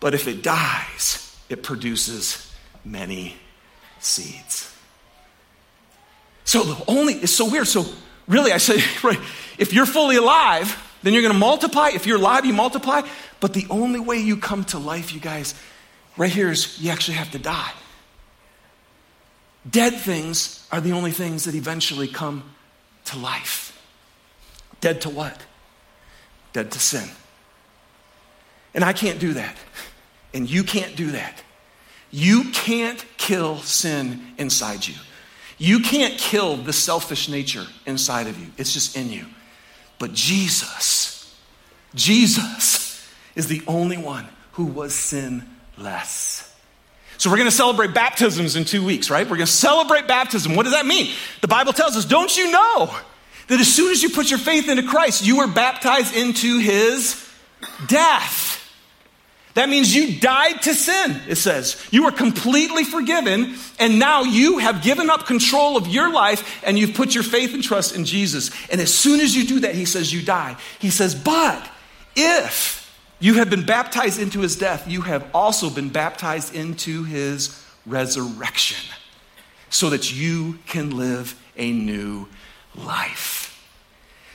But 0.00 0.14
if 0.14 0.26
it 0.28 0.42
dies, 0.42 1.38
it 1.50 1.62
produces 1.62 2.50
many 2.86 3.36
seeds. 4.04 4.74
So 6.44 6.64
the 6.64 6.84
only, 6.90 7.14
it's 7.14 7.32
so 7.32 7.50
weird. 7.50 7.66
So 7.66 7.86
really, 8.28 8.52
I 8.52 8.58
say, 8.58 8.82
right, 9.02 9.18
if 9.58 9.72
you're 9.72 9.86
fully 9.86 10.16
alive, 10.16 10.76
then 11.02 11.12
you're 11.12 11.22
going 11.22 11.32
to 11.32 11.38
multiply. 11.38 11.90
If 11.94 12.06
you're 12.06 12.18
alive, 12.18 12.44
you 12.44 12.52
multiply. 12.52 13.02
But 13.40 13.54
the 13.54 13.66
only 13.70 14.00
way 14.00 14.18
you 14.18 14.36
come 14.36 14.64
to 14.66 14.78
life, 14.78 15.12
you 15.12 15.20
guys, 15.20 15.54
right 16.16 16.30
here 16.30 16.50
is 16.50 16.80
you 16.80 16.90
actually 16.90 17.16
have 17.16 17.30
to 17.32 17.38
die. 17.38 17.72
Dead 19.68 19.94
things 19.94 20.66
are 20.72 20.80
the 20.80 20.92
only 20.92 21.12
things 21.12 21.44
that 21.44 21.54
eventually 21.54 22.08
come 22.08 22.54
to 23.06 23.18
life. 23.18 23.80
Dead 24.80 25.00
to 25.02 25.10
what? 25.10 25.40
Dead 26.52 26.70
to 26.72 26.80
sin. 26.80 27.08
And 28.74 28.84
I 28.84 28.92
can't 28.92 29.18
do 29.18 29.34
that. 29.34 29.56
And 30.34 30.48
you 30.48 30.64
can't 30.64 30.96
do 30.96 31.12
that. 31.12 31.41
You 32.12 32.50
can't 32.52 33.04
kill 33.16 33.58
sin 33.58 34.22
inside 34.38 34.86
you. 34.86 34.94
You 35.58 35.80
can't 35.80 36.18
kill 36.18 36.56
the 36.56 36.72
selfish 36.72 37.28
nature 37.28 37.66
inside 37.86 38.26
of 38.26 38.38
you. 38.38 38.48
It's 38.58 38.72
just 38.72 38.96
in 38.96 39.10
you. 39.10 39.24
But 39.98 40.12
Jesus, 40.12 41.34
Jesus 41.94 43.08
is 43.34 43.46
the 43.46 43.62
only 43.66 43.96
one 43.96 44.26
who 44.52 44.66
was 44.66 44.94
sinless. 44.94 46.52
So 47.16 47.30
we're 47.30 47.36
going 47.36 47.48
to 47.48 47.56
celebrate 47.56 47.94
baptisms 47.94 48.56
in 48.56 48.64
two 48.64 48.84
weeks, 48.84 49.08
right? 49.08 49.24
We're 49.24 49.36
going 49.36 49.46
to 49.46 49.52
celebrate 49.52 50.08
baptism. 50.08 50.56
What 50.56 50.64
does 50.64 50.72
that 50.72 50.86
mean? 50.86 51.14
The 51.40 51.48
Bible 51.48 51.72
tells 51.72 51.96
us, 51.96 52.04
don't 52.04 52.36
you 52.36 52.50
know 52.50 52.94
that 53.46 53.60
as 53.60 53.72
soon 53.72 53.92
as 53.92 54.02
you 54.02 54.10
put 54.10 54.28
your 54.28 54.40
faith 54.40 54.68
into 54.68 54.82
Christ, 54.82 55.24
you 55.24 55.38
were 55.38 55.46
baptized 55.46 56.16
into 56.16 56.58
his 56.58 57.24
death? 57.86 58.51
That 59.54 59.68
means 59.68 59.94
you 59.94 60.18
died 60.18 60.62
to 60.62 60.74
sin, 60.74 61.20
it 61.28 61.36
says. 61.36 61.76
You 61.90 62.06
are 62.06 62.12
completely 62.12 62.84
forgiven, 62.84 63.56
and 63.78 63.98
now 63.98 64.22
you 64.22 64.58
have 64.58 64.82
given 64.82 65.10
up 65.10 65.26
control 65.26 65.76
of 65.76 65.86
your 65.86 66.10
life 66.10 66.62
and 66.64 66.78
you've 66.78 66.94
put 66.94 67.14
your 67.14 67.24
faith 67.24 67.52
and 67.52 67.62
trust 67.62 67.94
in 67.94 68.06
Jesus. 68.06 68.50
And 68.70 68.80
as 68.80 68.92
soon 68.92 69.20
as 69.20 69.36
you 69.36 69.44
do 69.44 69.60
that, 69.60 69.74
he 69.74 69.84
says 69.84 70.12
you 70.12 70.22
die. 70.22 70.56
He 70.78 70.88
says, 70.88 71.14
but 71.14 71.70
if 72.16 72.90
you 73.18 73.34
have 73.34 73.50
been 73.50 73.66
baptized 73.66 74.18
into 74.18 74.40
his 74.40 74.56
death, 74.56 74.88
you 74.88 75.02
have 75.02 75.28
also 75.34 75.68
been 75.68 75.90
baptized 75.90 76.54
into 76.54 77.04
his 77.04 77.62
resurrection 77.84 78.90
so 79.68 79.90
that 79.90 80.12
you 80.12 80.58
can 80.66 80.96
live 80.96 81.38
a 81.56 81.72
new 81.72 82.26
life. 82.74 83.62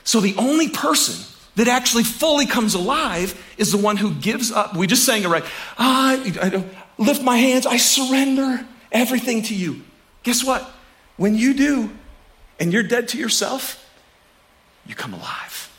So 0.04 0.20
the 0.20 0.36
only 0.38 0.70
person 0.70 1.26
that 1.58 1.68
actually 1.68 2.04
fully 2.04 2.46
comes 2.46 2.76
alive 2.76 3.36
is 3.58 3.72
the 3.72 3.78
one 3.78 3.98
who 3.98 4.14
gives 4.14 4.52
up. 4.52 4.76
We 4.76 4.88
just 4.88 5.06
sang 5.06 5.24
it 5.24 5.28
right. 5.28 5.44
I, 5.78 6.34
I 6.42 7.04
lift 7.04 7.24
my 7.24 7.38
hands, 7.38 7.66
I 7.66 7.78
surrender 7.78 8.66
everything 8.92 9.42
to 9.44 9.56
you. 9.56 9.82
Guess 10.24 10.44
what? 10.44 10.70
When 11.18 11.36
you 11.36 11.56
do, 11.56 11.90
and 12.60 12.72
you're 12.72 12.84
dead 12.84 13.10
to 13.10 13.18
yourself, 13.18 13.84
you 14.86 14.94
come 14.94 15.14
alive. 15.14 15.72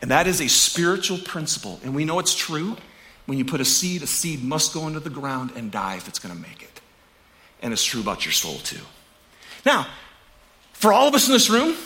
And 0.00 0.10
that 0.10 0.26
is 0.26 0.40
a 0.40 0.48
spiritual 0.48 1.18
principle. 1.18 1.78
And 1.84 1.94
we 1.94 2.06
know 2.06 2.18
it's 2.18 2.34
true. 2.34 2.76
When 3.26 3.36
you 3.36 3.44
put 3.44 3.60
a 3.60 3.66
seed, 3.66 4.02
a 4.02 4.06
seed 4.06 4.42
must 4.42 4.72
go 4.72 4.86
into 4.86 5.00
the 5.00 5.10
ground 5.10 5.52
and 5.56 5.70
die 5.70 5.96
if 5.96 6.08
it's 6.08 6.18
going 6.18 6.34
to 6.34 6.40
make 6.40 6.62
it. 6.62 6.80
And 7.62 7.72
it's 7.74 7.84
true 7.84 8.00
about 8.00 8.24
your 8.24 8.32
soul, 8.32 8.56
too. 8.56 8.80
Now, 9.66 9.86
for 10.72 10.90
all 10.90 11.06
of 11.06 11.14
us 11.14 11.26
in 11.26 11.34
this 11.34 11.50
room, 11.50 11.76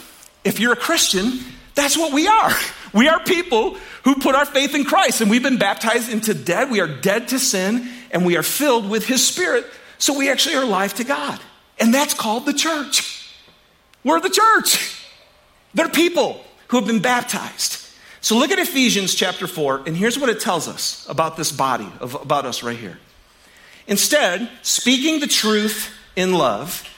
if 0.45 0.61
you're 0.61 0.73
a 0.73 0.77
Christian, 0.77 1.41
that's 1.75 1.97
what 1.97 2.13
we 2.13 2.29
are. 2.29 2.53
We 2.95 3.09
are 3.09 3.21
people 3.21 3.77
who 4.05 4.15
put 4.15 4.37
our 4.37 4.47
faith 4.47 4.75
in 4.75 4.85
Christ 4.85 5.21
and 5.21 5.29
we've 5.29 5.43
been 5.43 5.59
baptized 5.59 6.11
into 6.11 6.33
dead. 6.33 6.71
We 6.71 6.81
are 6.81 6.87
dead 6.87 7.29
to 7.29 7.39
sin 7.39 7.89
and 8.13 8.25
we 8.25 8.37
are 8.37 8.43
filled 8.43 8.89
with 8.89 9.07
His 9.07 9.27
Spirit. 9.27 9.67
So 9.99 10.17
we 10.17 10.31
actually 10.31 10.55
are 10.55 10.63
alive 10.63 10.95
to 10.95 11.05
God. 11.05 11.41
And 11.79 11.93
that's 11.93 12.15
called 12.15 12.47
the 12.47 12.53
church. 12.53 13.29
We're 14.05 14.21
the 14.21 14.31
church. 14.31 15.05
They're 15.75 15.89
people 15.89 16.45
who 16.69 16.77
have 16.77 16.87
been 16.87 17.03
baptized. 17.03 17.81
So 18.21 18.39
look 18.39 18.51
at 18.51 18.59
Ephesians 18.59 19.15
chapter 19.15 19.47
4, 19.47 19.83
and 19.87 19.95
here's 19.95 20.19
what 20.19 20.31
it 20.31 20.41
tells 20.41 20.67
us 20.67 21.07
about 21.11 21.37
this 21.37 21.53
body, 21.53 21.89
of, 22.01 22.15
about 22.15 22.47
us 22.47 22.63
right 22.63 22.77
here. 22.77 22.99
Instead, 23.87 24.49
speaking 24.63 25.21
the 25.21 25.27
truth 25.27 25.93
in 26.17 26.33
love, 26.33 26.89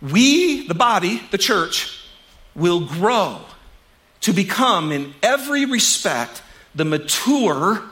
we, 0.00 0.66
the 0.66 0.74
body, 0.74 1.22
the 1.30 1.38
church, 1.38 2.04
will 2.56 2.80
grow 2.80 3.40
to 4.22 4.32
become, 4.32 4.92
in 4.92 5.14
every 5.22 5.64
respect, 5.64 6.42
the 6.74 6.84
mature 6.84 7.82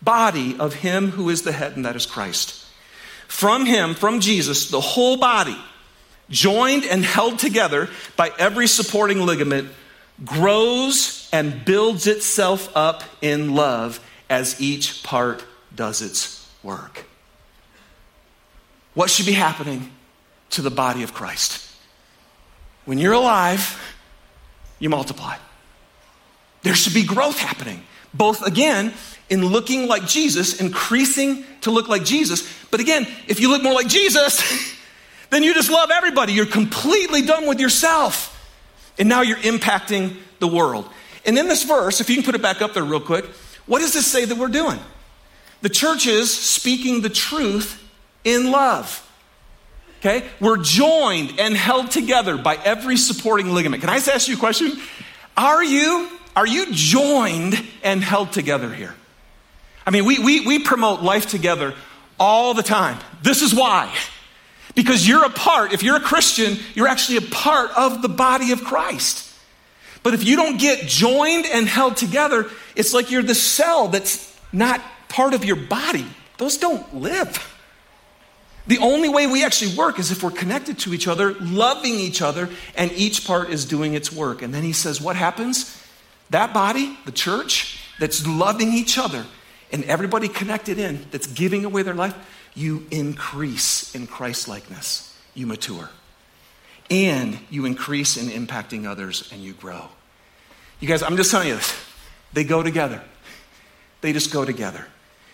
body 0.00 0.56
of 0.58 0.74
Him 0.74 1.10
who 1.10 1.28
is 1.28 1.42
the 1.42 1.52
head, 1.52 1.76
and 1.76 1.84
that 1.84 1.96
is 1.96 2.06
Christ. 2.06 2.64
From 3.26 3.66
Him, 3.66 3.94
from 3.94 4.20
Jesus, 4.20 4.70
the 4.70 4.80
whole 4.80 5.16
body, 5.16 5.58
joined 6.30 6.84
and 6.84 7.04
held 7.04 7.38
together 7.38 7.88
by 8.16 8.30
every 8.38 8.66
supporting 8.66 9.24
ligament, 9.24 9.70
grows 10.24 11.28
and 11.32 11.64
builds 11.64 12.06
itself 12.06 12.74
up 12.76 13.02
in 13.20 13.54
love 13.54 14.00
as 14.30 14.60
each 14.60 15.02
part 15.02 15.44
does 15.74 16.02
its 16.02 16.46
work. 16.62 17.04
What 18.94 19.10
should 19.10 19.26
be 19.26 19.32
happening 19.32 19.92
to 20.50 20.62
the 20.62 20.70
body 20.70 21.02
of 21.02 21.14
Christ? 21.14 21.64
When 22.84 22.98
you're 22.98 23.12
alive, 23.12 23.80
you 24.78 24.88
multiply. 24.88 25.36
There 26.62 26.74
should 26.74 26.94
be 26.94 27.04
growth 27.04 27.38
happening, 27.38 27.82
both 28.12 28.46
again 28.46 28.92
in 29.30 29.44
looking 29.44 29.86
like 29.86 30.06
Jesus, 30.06 30.60
increasing 30.60 31.44
to 31.62 31.70
look 31.70 31.88
like 31.88 32.04
Jesus. 32.04 32.48
But 32.70 32.80
again, 32.80 33.06
if 33.26 33.40
you 33.40 33.50
look 33.50 33.62
more 33.62 33.74
like 33.74 33.88
Jesus, 33.88 34.76
then 35.30 35.42
you 35.42 35.54
just 35.54 35.70
love 35.70 35.90
everybody. 35.90 36.32
You're 36.32 36.46
completely 36.46 37.22
done 37.22 37.46
with 37.46 37.60
yourself. 37.60 38.34
And 38.98 39.08
now 39.08 39.22
you're 39.22 39.36
impacting 39.38 40.16
the 40.40 40.48
world. 40.48 40.88
And 41.24 41.38
in 41.38 41.46
this 41.46 41.64
verse, 41.64 42.00
if 42.00 42.08
you 42.08 42.16
can 42.16 42.24
put 42.24 42.34
it 42.34 42.42
back 42.42 42.62
up 42.62 42.74
there 42.74 42.84
real 42.84 43.00
quick, 43.00 43.26
what 43.66 43.80
does 43.80 43.92
this 43.92 44.06
say 44.06 44.24
that 44.24 44.36
we're 44.36 44.48
doing? 44.48 44.78
The 45.60 45.68
church 45.68 46.06
is 46.06 46.32
speaking 46.32 47.02
the 47.02 47.10
truth 47.10 47.82
in 48.24 48.50
love. 48.50 49.04
Okay? 50.00 50.26
We're 50.40 50.58
joined 50.58 51.38
and 51.38 51.56
held 51.56 51.90
together 51.90 52.38
by 52.38 52.56
every 52.56 52.96
supporting 52.96 53.52
ligament. 53.52 53.82
Can 53.82 53.90
I 53.90 53.96
just 53.96 54.08
ask 54.08 54.28
you 54.28 54.36
a 54.36 54.38
question? 54.38 54.72
Are 55.36 55.62
you, 55.62 56.08
are 56.38 56.46
you 56.46 56.72
joined 56.72 57.60
and 57.82 58.00
held 58.00 58.30
together 58.30 58.72
here? 58.72 58.94
I 59.84 59.90
mean, 59.90 60.04
we, 60.04 60.20
we, 60.20 60.46
we 60.46 60.60
promote 60.60 61.02
life 61.02 61.26
together 61.26 61.74
all 62.16 62.54
the 62.54 62.62
time. 62.62 62.96
This 63.22 63.42
is 63.42 63.52
why. 63.52 63.92
Because 64.76 65.06
you're 65.06 65.24
a 65.24 65.30
part, 65.30 65.72
if 65.72 65.82
you're 65.82 65.96
a 65.96 66.00
Christian, 66.00 66.56
you're 66.76 66.86
actually 66.86 67.16
a 67.16 67.22
part 67.22 67.72
of 67.76 68.02
the 68.02 68.08
body 68.08 68.52
of 68.52 68.62
Christ. 68.62 69.34
But 70.04 70.14
if 70.14 70.22
you 70.22 70.36
don't 70.36 70.60
get 70.60 70.86
joined 70.86 71.44
and 71.44 71.66
held 71.66 71.96
together, 71.96 72.48
it's 72.76 72.94
like 72.94 73.10
you're 73.10 73.24
the 73.24 73.34
cell 73.34 73.88
that's 73.88 74.32
not 74.52 74.80
part 75.08 75.34
of 75.34 75.44
your 75.44 75.56
body. 75.56 76.06
Those 76.36 76.56
don't 76.56 76.94
live. 76.94 77.52
The 78.68 78.78
only 78.78 79.08
way 79.08 79.26
we 79.26 79.44
actually 79.44 79.74
work 79.74 79.98
is 79.98 80.12
if 80.12 80.22
we're 80.22 80.30
connected 80.30 80.78
to 80.80 80.94
each 80.94 81.08
other, 81.08 81.34
loving 81.40 81.94
each 81.94 82.22
other, 82.22 82.48
and 82.76 82.92
each 82.92 83.26
part 83.26 83.50
is 83.50 83.64
doing 83.64 83.94
its 83.94 84.12
work. 84.12 84.40
And 84.40 84.54
then 84.54 84.62
he 84.62 84.72
says, 84.72 85.00
What 85.00 85.16
happens? 85.16 85.74
That 86.30 86.52
body, 86.52 86.96
the 87.04 87.12
church, 87.12 87.80
that's 87.98 88.26
loving 88.26 88.72
each 88.72 88.98
other, 88.98 89.24
and 89.72 89.84
everybody 89.84 90.28
connected 90.28 90.78
in, 90.78 91.06
that's 91.10 91.26
giving 91.26 91.64
away 91.64 91.82
their 91.82 91.94
life, 91.94 92.14
you 92.54 92.86
increase 92.90 93.94
in 93.94 94.06
Christ 94.06 94.48
likeness. 94.48 95.16
You 95.34 95.46
mature. 95.46 95.90
And 96.90 97.38
you 97.50 97.66
increase 97.66 98.16
in 98.16 98.28
impacting 98.28 98.86
others 98.86 99.28
and 99.32 99.42
you 99.42 99.52
grow. 99.52 99.88
You 100.80 100.88
guys, 100.88 101.02
I'm 101.02 101.16
just 101.16 101.30
telling 101.30 101.48
you 101.48 101.56
this. 101.56 101.74
They 102.32 102.44
go 102.44 102.62
together. 102.62 103.02
They 104.00 104.12
just 104.12 104.32
go 104.32 104.44
together. 104.44 104.86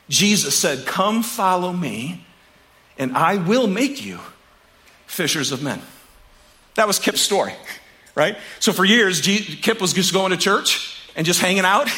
Jesus 0.09 0.59
said, 0.59 0.87
Come 0.87 1.23
follow 1.23 1.73
me 1.73 2.25
and 2.99 3.17
I 3.17 3.37
will 3.37 3.67
make 3.67 4.05
you 4.05 4.19
fishers 5.07 5.53
of 5.53 5.63
men. 5.63 5.81
That 6.75 6.87
was 6.87 6.99
Kip's 6.99 7.21
story, 7.21 7.55
right? 8.15 8.37
So 8.61 8.73
for 8.73 8.85
years, 8.85 9.21
Kip 9.21 9.81
was 9.81 9.93
just 9.93 10.13
going 10.13 10.31
to 10.31 10.37
church 10.37 10.99
and 11.17 11.27
just 11.27 11.41
hanging 11.41 11.65
out. 11.65 11.89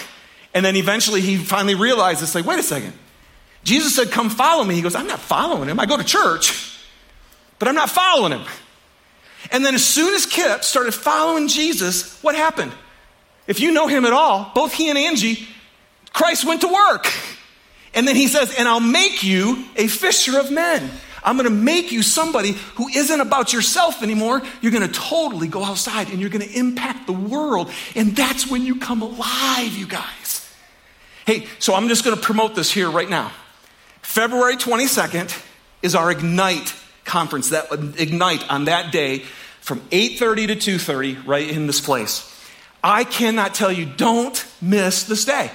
And 0.54 0.64
then 0.64 0.76
eventually 0.76 1.20
he 1.20 1.36
finally 1.36 1.74
realized 1.74 2.22
it's 2.22 2.34
like, 2.34 2.46
wait 2.46 2.58
a 2.58 2.62
second. 2.62 2.92
Jesus 3.62 3.96
said, 3.96 4.12
Come 4.12 4.30
follow 4.30 4.62
me. 4.62 4.76
He 4.76 4.80
goes, 4.80 4.94
I'm 4.94 5.08
not 5.08 5.18
following 5.18 5.68
him. 5.68 5.80
I 5.80 5.86
go 5.86 5.96
to 5.96 6.04
church, 6.04 6.78
but 7.58 7.68
I'm 7.68 7.74
not 7.74 7.90
following 7.90 8.32
him. 8.32 8.46
And 9.50 9.64
then 9.64 9.74
as 9.74 9.84
soon 9.84 10.14
as 10.14 10.24
Kip 10.24 10.62
started 10.62 10.92
following 10.92 11.48
Jesus, 11.48 12.22
what 12.22 12.36
happened? 12.36 12.72
If 13.46 13.60
you 13.60 13.72
know 13.72 13.86
him 13.88 14.04
at 14.04 14.12
all, 14.12 14.52
both 14.54 14.72
he 14.72 14.88
and 14.88 14.96
Angie, 14.96 15.46
Christ 16.12 16.44
went 16.44 16.62
to 16.62 16.68
work. 16.68 17.06
And 17.94 18.06
then 18.06 18.16
he 18.16 18.28
says, 18.28 18.54
and 18.56 18.68
I'll 18.68 18.80
make 18.80 19.22
you 19.22 19.64
a 19.76 19.86
fisher 19.88 20.38
of 20.38 20.50
men. 20.50 20.90
I'm 21.26 21.36
going 21.36 21.48
to 21.48 21.54
make 21.54 21.90
you 21.90 22.02
somebody 22.02 22.52
who 22.76 22.88
isn't 22.88 23.20
about 23.20 23.52
yourself 23.52 24.02
anymore. 24.02 24.40
You're 24.62 24.72
going 24.72 24.88
to 24.88 25.00
totally 25.00 25.48
go 25.48 25.64
outside 25.64 26.08
and 26.08 26.20
you're 26.20 26.30
going 26.30 26.48
to 26.48 26.58
impact 26.58 27.08
the 27.08 27.12
world. 27.12 27.70
And 27.96 28.14
that's 28.14 28.48
when 28.48 28.64
you 28.64 28.78
come 28.78 29.02
alive, 29.02 29.72
you 29.76 29.88
guys. 29.88 30.48
Hey, 31.26 31.48
so 31.58 31.74
I'm 31.74 31.88
just 31.88 32.04
going 32.04 32.16
to 32.16 32.22
promote 32.22 32.54
this 32.54 32.70
here 32.70 32.88
right 32.88 33.10
now. 33.10 33.32
February 34.02 34.56
22nd 34.56 35.44
is 35.82 35.96
our 35.96 36.12
Ignite 36.12 36.72
conference. 37.04 37.50
That 37.50 37.72
Ignite 37.98 38.48
on 38.48 38.66
that 38.66 38.92
day 38.92 39.18
from 39.60 39.80
8:30 39.90 40.46
to 40.46 40.56
2:30 40.56 41.26
right 41.26 41.48
in 41.48 41.66
this 41.66 41.80
place. 41.80 42.32
I 42.84 43.02
cannot 43.02 43.52
tell 43.52 43.72
you 43.72 43.84
don't 43.84 44.46
miss 44.62 45.02
this 45.04 45.24
day. 45.24 45.50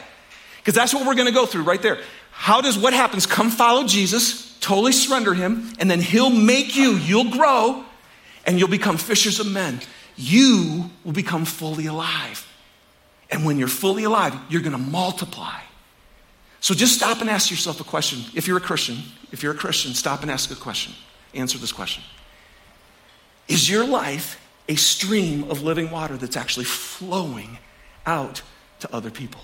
Because 0.57 0.75
that's 0.75 0.93
what 0.93 1.07
we're 1.07 1.15
going 1.15 1.27
to 1.27 1.33
go 1.33 1.45
through 1.45 1.63
right 1.63 1.81
there. 1.81 1.99
How 2.31 2.59
does 2.59 2.77
what 2.77 2.93
happens? 2.93 3.25
Come 3.25 3.49
follow 3.49 3.87
Jesus, 3.87 4.50
totally 4.61 4.93
surrender 4.93 5.33
him, 5.33 5.73
and 5.79 5.91
then 5.91 5.99
he'll 5.99 6.29
make 6.29 6.75
you, 6.75 6.91
you'll 6.93 7.31
grow, 7.31 7.83
and 8.45 8.57
you'll 8.57 8.69
become 8.69 8.97
fishers 8.97 9.39
of 9.39 9.47
men. 9.47 9.81
You 10.15 10.89
will 11.03 11.11
become 11.11 11.45
fully 11.45 11.87
alive. 11.87 12.47
And 13.29 13.45
when 13.45 13.57
you're 13.57 13.67
fully 13.67 14.03
alive, 14.03 14.35
you're 14.49 14.61
going 14.61 14.71
to 14.73 14.77
multiply. 14.77 15.59
So 16.59 16.75
just 16.75 16.93
stop 16.93 17.21
and 17.21 17.29
ask 17.29 17.49
yourself 17.49 17.81
a 17.81 17.83
question. 17.83 18.19
If 18.35 18.47
you're 18.47 18.57
a 18.57 18.61
Christian, 18.61 18.97
if 19.31 19.41
you're 19.41 19.53
a 19.53 19.57
Christian, 19.57 19.93
stop 19.93 20.21
and 20.21 20.29
ask 20.29 20.51
a 20.51 20.55
question. 20.55 20.93
Answer 21.33 21.57
this 21.57 21.71
question. 21.71 22.03
Is 23.47 23.69
your 23.69 23.85
life 23.85 24.39
a 24.69 24.75
stream 24.75 25.49
of 25.49 25.63
living 25.63 25.89
water 25.89 26.17
that's 26.17 26.37
actually 26.37 26.65
flowing 26.65 27.57
out 28.05 28.41
to 28.81 28.95
other 28.95 29.09
people? 29.09 29.41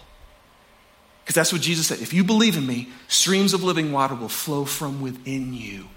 Because 1.27 1.35
that's 1.35 1.51
what 1.51 1.61
Jesus 1.61 1.87
said. 1.87 1.99
If 1.99 2.13
you 2.13 2.23
believe 2.23 2.55
in 2.55 2.65
me, 2.65 2.87
streams 3.09 3.53
of 3.53 3.61
living 3.61 3.91
water 3.91 4.15
will 4.15 4.29
flow 4.29 4.63
from 4.63 5.01
within 5.01 5.53
you 5.53 5.89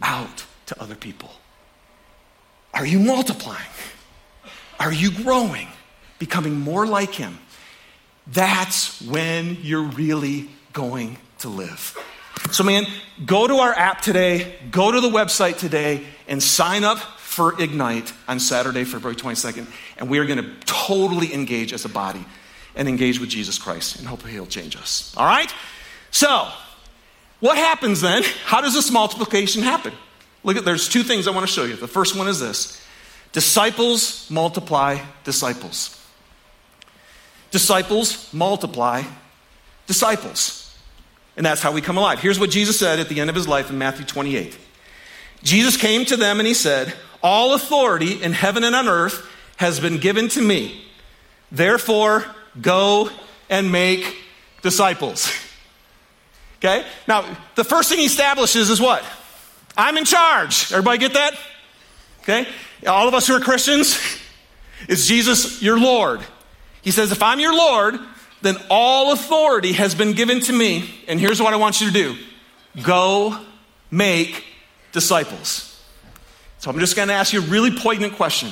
out 0.00 0.46
to 0.66 0.80
other 0.80 0.94
people. 0.94 1.32
Are 2.72 2.86
you 2.86 3.00
multiplying? 3.00 3.66
Are 4.78 4.92
you 4.92 5.10
growing, 5.10 5.66
becoming 6.20 6.60
more 6.60 6.86
like 6.86 7.12
him? 7.12 7.40
That's 8.28 9.02
when 9.02 9.58
you're 9.62 9.82
really 9.82 10.48
going 10.72 11.16
to 11.40 11.48
live. 11.48 11.98
So, 12.52 12.62
man, 12.62 12.86
go 13.26 13.48
to 13.48 13.56
our 13.56 13.72
app 13.72 14.00
today, 14.00 14.54
go 14.70 14.92
to 14.92 15.00
the 15.00 15.08
website 15.08 15.58
today, 15.58 16.04
and 16.28 16.40
sign 16.40 16.84
up 16.84 16.98
for 16.98 17.60
Ignite 17.60 18.12
on 18.28 18.38
Saturday, 18.38 18.84
February 18.84 19.16
22nd. 19.16 19.66
And 19.96 20.08
we 20.08 20.20
are 20.20 20.24
going 20.24 20.40
to 20.40 20.54
totally 20.66 21.34
engage 21.34 21.72
as 21.72 21.84
a 21.84 21.88
body 21.88 22.24
and 22.74 22.88
engage 22.88 23.20
with 23.20 23.28
Jesus 23.28 23.58
Christ, 23.58 23.98
and 23.98 24.06
hopefully 24.06 24.32
He'll 24.32 24.46
change 24.46 24.76
us. 24.76 25.14
All 25.16 25.26
right? 25.26 25.52
So, 26.10 26.48
what 27.40 27.56
happens 27.56 28.00
then? 28.00 28.22
How 28.44 28.60
does 28.60 28.74
this 28.74 28.90
multiplication 28.90 29.62
happen? 29.62 29.92
Look 30.44 30.56
at 30.56 30.64
there's 30.64 30.88
two 30.88 31.02
things 31.02 31.26
I 31.26 31.30
want 31.30 31.46
to 31.46 31.52
show 31.52 31.64
you. 31.64 31.76
The 31.76 31.88
first 31.88 32.16
one 32.16 32.28
is 32.28 32.40
this 32.40 32.80
disciples 33.32 34.30
multiply 34.30 34.98
disciples. 35.24 35.94
Disciples 37.50 38.32
multiply 38.32 39.04
disciples. 39.86 40.76
And 41.36 41.46
that's 41.46 41.62
how 41.62 41.72
we 41.72 41.80
come 41.80 41.96
alive. 41.96 42.18
Here's 42.18 42.40
what 42.40 42.50
Jesus 42.50 42.78
said 42.78 42.98
at 42.98 43.08
the 43.08 43.20
end 43.20 43.30
of 43.30 43.36
his 43.36 43.46
life 43.46 43.70
in 43.70 43.78
Matthew 43.78 44.04
28. 44.04 44.58
Jesus 45.42 45.76
came 45.76 46.04
to 46.06 46.16
them 46.16 46.40
and 46.40 46.46
he 46.46 46.54
said, 46.54 46.94
All 47.22 47.54
authority 47.54 48.22
in 48.22 48.32
heaven 48.32 48.64
and 48.64 48.74
on 48.74 48.88
earth 48.88 49.24
has 49.56 49.78
been 49.78 49.98
given 49.98 50.28
to 50.28 50.42
me. 50.42 50.84
Therefore, 51.50 52.24
go 52.60 53.10
and 53.48 53.70
make 53.72 54.16
disciples. 54.62 55.32
Okay? 56.58 56.84
Now, 57.06 57.24
the 57.54 57.62
first 57.62 57.88
thing 57.88 58.00
he 58.00 58.06
establishes 58.06 58.68
is 58.68 58.80
what? 58.80 59.04
I'm 59.76 59.96
in 59.96 60.04
charge. 60.04 60.72
Everybody 60.72 60.98
get 60.98 61.14
that? 61.14 61.38
Okay? 62.22 62.48
All 62.86 63.06
of 63.06 63.14
us 63.14 63.28
who 63.28 63.34
are 63.34 63.40
Christians, 63.40 63.96
is 64.88 65.06
Jesus 65.06 65.62
your 65.62 65.78
Lord? 65.78 66.20
He 66.82 66.90
says, 66.90 67.12
if 67.12 67.22
I'm 67.22 67.38
your 67.38 67.54
Lord, 67.54 68.00
then 68.42 68.56
all 68.70 69.12
authority 69.12 69.72
has 69.72 69.94
been 69.94 70.14
given 70.14 70.40
to 70.40 70.52
me. 70.52 71.02
And 71.06 71.18
here's 71.20 71.40
what 71.40 71.54
I 71.54 71.56
want 71.56 71.80
you 71.80 71.88
to 71.88 71.92
do 71.92 72.16
go 72.82 73.38
make 73.90 74.44
disciples. 74.92 75.80
So 76.58 76.70
I'm 76.70 76.78
just 76.80 76.96
going 76.96 77.08
to 77.08 77.14
ask 77.14 77.32
you 77.32 77.40
a 77.40 77.46
really 77.46 77.76
poignant 77.76 78.14
question. 78.14 78.50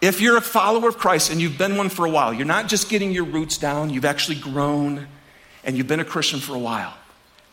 If 0.00 0.20
you're 0.20 0.36
a 0.36 0.42
follower 0.42 0.88
of 0.88 0.98
Christ 0.98 1.30
and 1.30 1.40
you've 1.40 1.56
been 1.56 1.76
one 1.76 1.88
for 1.88 2.04
a 2.04 2.10
while, 2.10 2.32
you're 2.32 2.46
not 2.46 2.68
just 2.68 2.88
getting 2.88 3.12
your 3.12 3.24
roots 3.24 3.56
down, 3.56 3.90
you've 3.90 4.04
actually 4.04 4.36
grown 4.36 5.08
and 5.64 5.76
you've 5.76 5.86
been 5.86 6.00
a 6.00 6.04
Christian 6.04 6.38
for 6.38 6.54
a 6.54 6.58
while. 6.58 6.94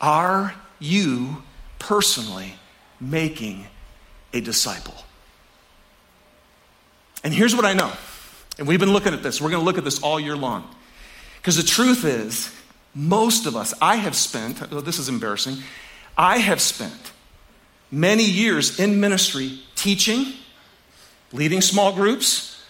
Are 0.00 0.54
you 0.78 1.42
personally 1.78 2.54
making 3.00 3.66
a 4.32 4.40
disciple? 4.40 4.94
And 7.22 7.32
here's 7.32 7.56
what 7.56 7.64
I 7.64 7.72
know. 7.72 7.90
And 8.58 8.68
we've 8.68 8.78
been 8.78 8.92
looking 8.92 9.14
at 9.14 9.22
this. 9.22 9.40
We're 9.40 9.50
going 9.50 9.62
to 9.62 9.64
look 9.64 9.78
at 9.78 9.84
this 9.84 10.02
all 10.02 10.20
year 10.20 10.36
long. 10.36 10.68
Because 11.36 11.56
the 11.56 11.62
truth 11.62 12.04
is, 12.04 12.54
most 12.94 13.46
of 13.46 13.56
us, 13.56 13.74
I 13.80 13.96
have 13.96 14.14
spent, 14.14 14.62
oh, 14.70 14.80
this 14.80 14.98
is 14.98 15.08
embarrassing, 15.08 15.56
I 16.16 16.38
have 16.38 16.60
spent 16.60 17.12
many 17.90 18.24
years 18.24 18.78
in 18.78 19.00
ministry 19.00 19.60
teaching, 19.74 20.34
leading 21.34 21.60
small 21.60 21.92
groups, 21.92 22.64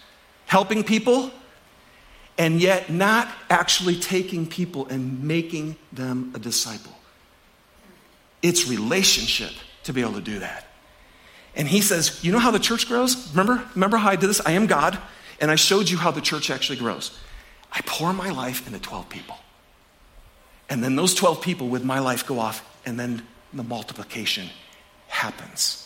helping 0.46 0.83
people, 0.83 1.31
and 2.37 2.61
yet 2.61 2.90
not 2.90 3.29
actually 3.48 3.94
taking 3.94 4.46
people 4.46 4.87
and 4.88 5.22
making 5.22 5.77
them 5.92 6.33
a 6.35 6.38
disciple. 6.38 6.92
It's 8.42 8.66
relationship 8.66 9.53
to 9.85 9.92
be 9.92 10.00
able 10.00 10.14
to 10.14 10.20
do 10.20 10.40
that. 10.40 10.66
And 11.55 11.68
he 11.68 11.81
says, 11.81 12.24
You 12.24 12.33
know 12.33 12.40
how 12.40 12.50
the 12.50 12.59
church 12.59 12.88
grows? 12.88 13.31
Remember? 13.31 13.64
Remember 13.74 13.96
how 13.96 14.11
I 14.11 14.16
did 14.16 14.29
this? 14.29 14.40
I 14.44 14.53
am 14.53 14.66
God, 14.66 14.98
and 15.40 15.50
I 15.50 15.55
showed 15.55 15.88
you 15.88 15.96
how 15.96 16.11
the 16.11 16.20
church 16.20 16.50
actually 16.50 16.79
grows. 16.79 17.16
I 17.70 17.81
pour 17.87 18.12
my 18.12 18.31
life 18.31 18.66
into 18.66 18.81
12 18.81 19.09
people. 19.09 19.37
And 20.68 20.83
then 20.83 20.96
those 20.96 21.14
12 21.14 21.42
people 21.42 21.68
with 21.68 21.85
my 21.85 21.98
life 22.00 22.27
go 22.27 22.40
off, 22.40 22.64
and 22.87 22.98
then 22.98 23.27
the 23.53 23.62
multiplication 23.62 24.48
happens. 25.09 25.84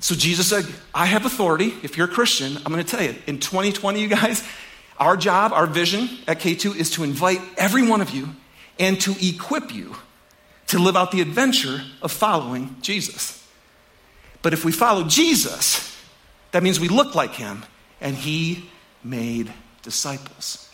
So 0.00 0.14
Jesus 0.14 0.48
said, 0.48 0.66
I 0.94 1.06
have 1.06 1.24
authority. 1.24 1.72
If 1.82 1.96
you're 1.96 2.06
a 2.06 2.10
Christian, 2.10 2.56
I'm 2.58 2.72
going 2.72 2.84
to 2.84 2.90
tell 2.90 3.02
you, 3.02 3.14
in 3.26 3.40
2020, 3.40 4.00
you 4.00 4.08
guys, 4.08 4.42
our 4.98 5.16
job, 5.16 5.52
our 5.52 5.66
vision 5.66 6.08
at 6.26 6.40
K2 6.40 6.76
is 6.76 6.90
to 6.92 7.04
invite 7.04 7.40
every 7.56 7.86
one 7.86 8.00
of 8.00 8.10
you 8.10 8.28
and 8.78 9.00
to 9.02 9.14
equip 9.20 9.74
you 9.74 9.96
to 10.68 10.78
live 10.78 10.96
out 10.96 11.12
the 11.12 11.20
adventure 11.20 11.82
of 12.02 12.12
following 12.12 12.76
Jesus. 12.82 13.46
But 14.42 14.52
if 14.52 14.64
we 14.64 14.72
follow 14.72 15.04
Jesus, 15.04 15.96
that 16.52 16.62
means 16.62 16.78
we 16.80 16.88
look 16.88 17.14
like 17.14 17.32
him, 17.32 17.64
and 18.00 18.14
he 18.14 18.68
made 19.02 19.52
disciples. 19.82 20.70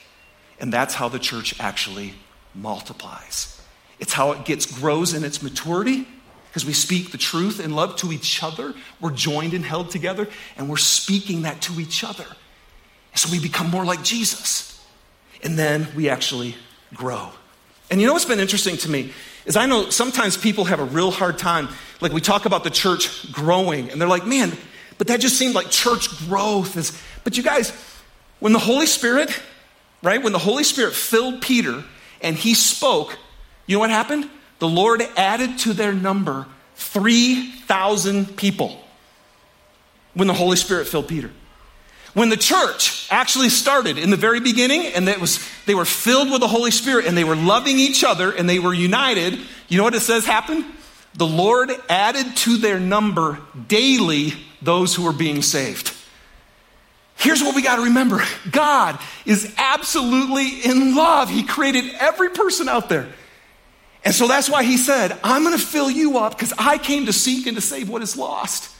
And 0.59 0.73
that's 0.73 0.95
how 0.95 1.09
the 1.09 1.19
church 1.19 1.59
actually 1.61 2.15
multiplies. 2.55 3.61
It's 3.99 4.13
how 4.13 4.33
it 4.33 4.45
gets 4.45 4.67
grows 4.67 5.15
in 5.15 5.25
its 5.25 5.43
maturity 5.43 6.07
because 6.53 6.67
we 6.67 6.75
speak 6.75 7.11
the 7.11 7.19
truth 7.19 7.59
in 7.59 7.75
love 7.75 7.97
to 7.97 8.13
each 8.13 8.43
other. 8.43 8.75
We're 9.01 9.13
joined 9.13 9.55
and 9.55 9.65
held 9.65 9.91
together, 9.91 10.29
and 10.57 10.69
we're 10.69 10.77
speaking 10.77 11.43
that 11.43 11.63
to 11.63 11.81
each 11.81 12.05
other. 12.05 12.27
so 13.15 13.31
we 13.31 13.41
become 13.41 13.71
more 13.71 13.85
like 13.85 14.03
Jesus. 14.03 14.85
And 15.43 15.59
then 15.59 15.89
we 15.97 16.09
actually 16.09 16.55
grow. 16.95 17.31
And 17.91 18.01
you 18.01 18.07
know 18.07 18.13
what's 18.13 18.25
been 18.25 18.41
interesting 18.41 18.77
to 18.79 18.91
me 18.91 19.13
is 19.45 19.57
I 19.57 19.67
know 19.67 19.91
sometimes 19.91 20.37
people 20.37 20.65
have 20.67 20.79
a 20.79 20.85
real 20.85 21.11
hard 21.11 21.37
time. 21.39 21.69
Like 22.01 22.13
we 22.13 22.21
talk 22.21 22.45
about 22.47 22.65
the 22.65 22.71
church 22.71 23.33
growing, 23.33 23.91
and 23.91 24.01
they're 24.01 24.09
like, 24.09 24.27
man, 24.27 24.53
but 24.99 25.09
that 25.09 25.21
just 25.21 25.39
seemed 25.39 25.55
like 25.55 25.71
church 25.71 26.09
growth 26.29 26.77
is. 26.77 26.97
But 27.25 27.37
you 27.37 27.43
guys, 27.43 27.73
when 28.39 28.53
the 28.53 28.59
Holy 28.59 28.87
Spirit 28.87 29.37
right? 30.03 30.23
When 30.23 30.33
the 30.33 30.39
Holy 30.39 30.65
Spirit 30.65 30.95
filled 30.95 31.41
Peter 31.41 31.85
and 32.21 32.37
he 32.37 32.55
spoke, 32.55 33.17
you 33.67 33.77
know 33.77 33.81
what 33.81 33.91
happened? 33.91 34.29
The 34.63 34.69
Lord 34.69 35.03
added 35.17 35.59
to 35.59 35.73
their 35.73 35.93
number 35.93 36.47
3,000 36.77 38.37
people 38.37 38.81
when 40.15 40.29
the 40.29 40.35
Holy 40.35 40.57
Spirit 40.57 40.87
filled 40.87 41.09
Peter. 41.09 41.33
When 42.15 42.29
the 42.29 42.37
church 42.37 43.09
actually 43.11 43.49
started 43.49 43.99
in 43.99 44.11
the 44.11 44.17
very 44.17 44.39
beginning 44.39 44.87
and 44.87 45.09
it 45.09 45.21
was, 45.21 45.45
they 45.67 45.75
were 45.75 45.85
filled 45.85 46.31
with 46.31 46.39
the 46.39 46.47
Holy 46.47 46.71
Spirit 46.71 47.07
and 47.07 47.17
they 47.19 47.25
were 47.25 47.35
loving 47.35 47.81
each 47.81 48.05
other 48.05 48.31
and 48.31 48.49
they 48.49 48.61
were 48.61 48.73
united, 48.73 49.37
you 49.67 49.79
know 49.79 49.83
what 49.83 49.97
it 49.97 50.01
says 50.01 50.27
happened? 50.27 50.65
The 51.15 51.27
Lord 51.27 51.73
added 51.89 52.37
to 52.37 52.57
their 52.57 52.79
number 52.79 53.41
daily 53.67 54.35
those 54.63 54.95
who 54.95 55.03
were 55.03 55.13
being 55.13 55.43
saved. 55.43 55.93
Here's 57.17 57.43
what 57.43 57.57
we 57.57 57.63
got 57.63 57.77
to 57.77 57.83
remember 57.87 58.23
God 58.49 58.97
is 59.27 59.53
absolutely 59.59 60.61
in 60.61 60.95
love. 60.95 61.31
He 61.31 61.43
created 61.43 61.93
every 61.99 62.31
person 62.31 62.69
out 62.69 62.89
there. 62.89 63.09
And 64.05 64.15
so 64.15 64.27
that's 64.27 64.51
why 64.51 64.65
He 64.65 64.77
said, 64.77 65.19
I'm 65.23 65.45
going 65.45 65.57
to 65.57 65.65
fill 65.65 65.91
you 65.91 66.19
up 66.19 66.37
because 66.37 66.53
I 66.59 66.79
came 66.79 67.07
to 67.07 67.13
seek 67.13 67.47
and 67.47 67.57
to 67.57 67.61
save 67.61 67.89
what 67.89 68.03
is 68.03 68.17
lost. 68.17 68.71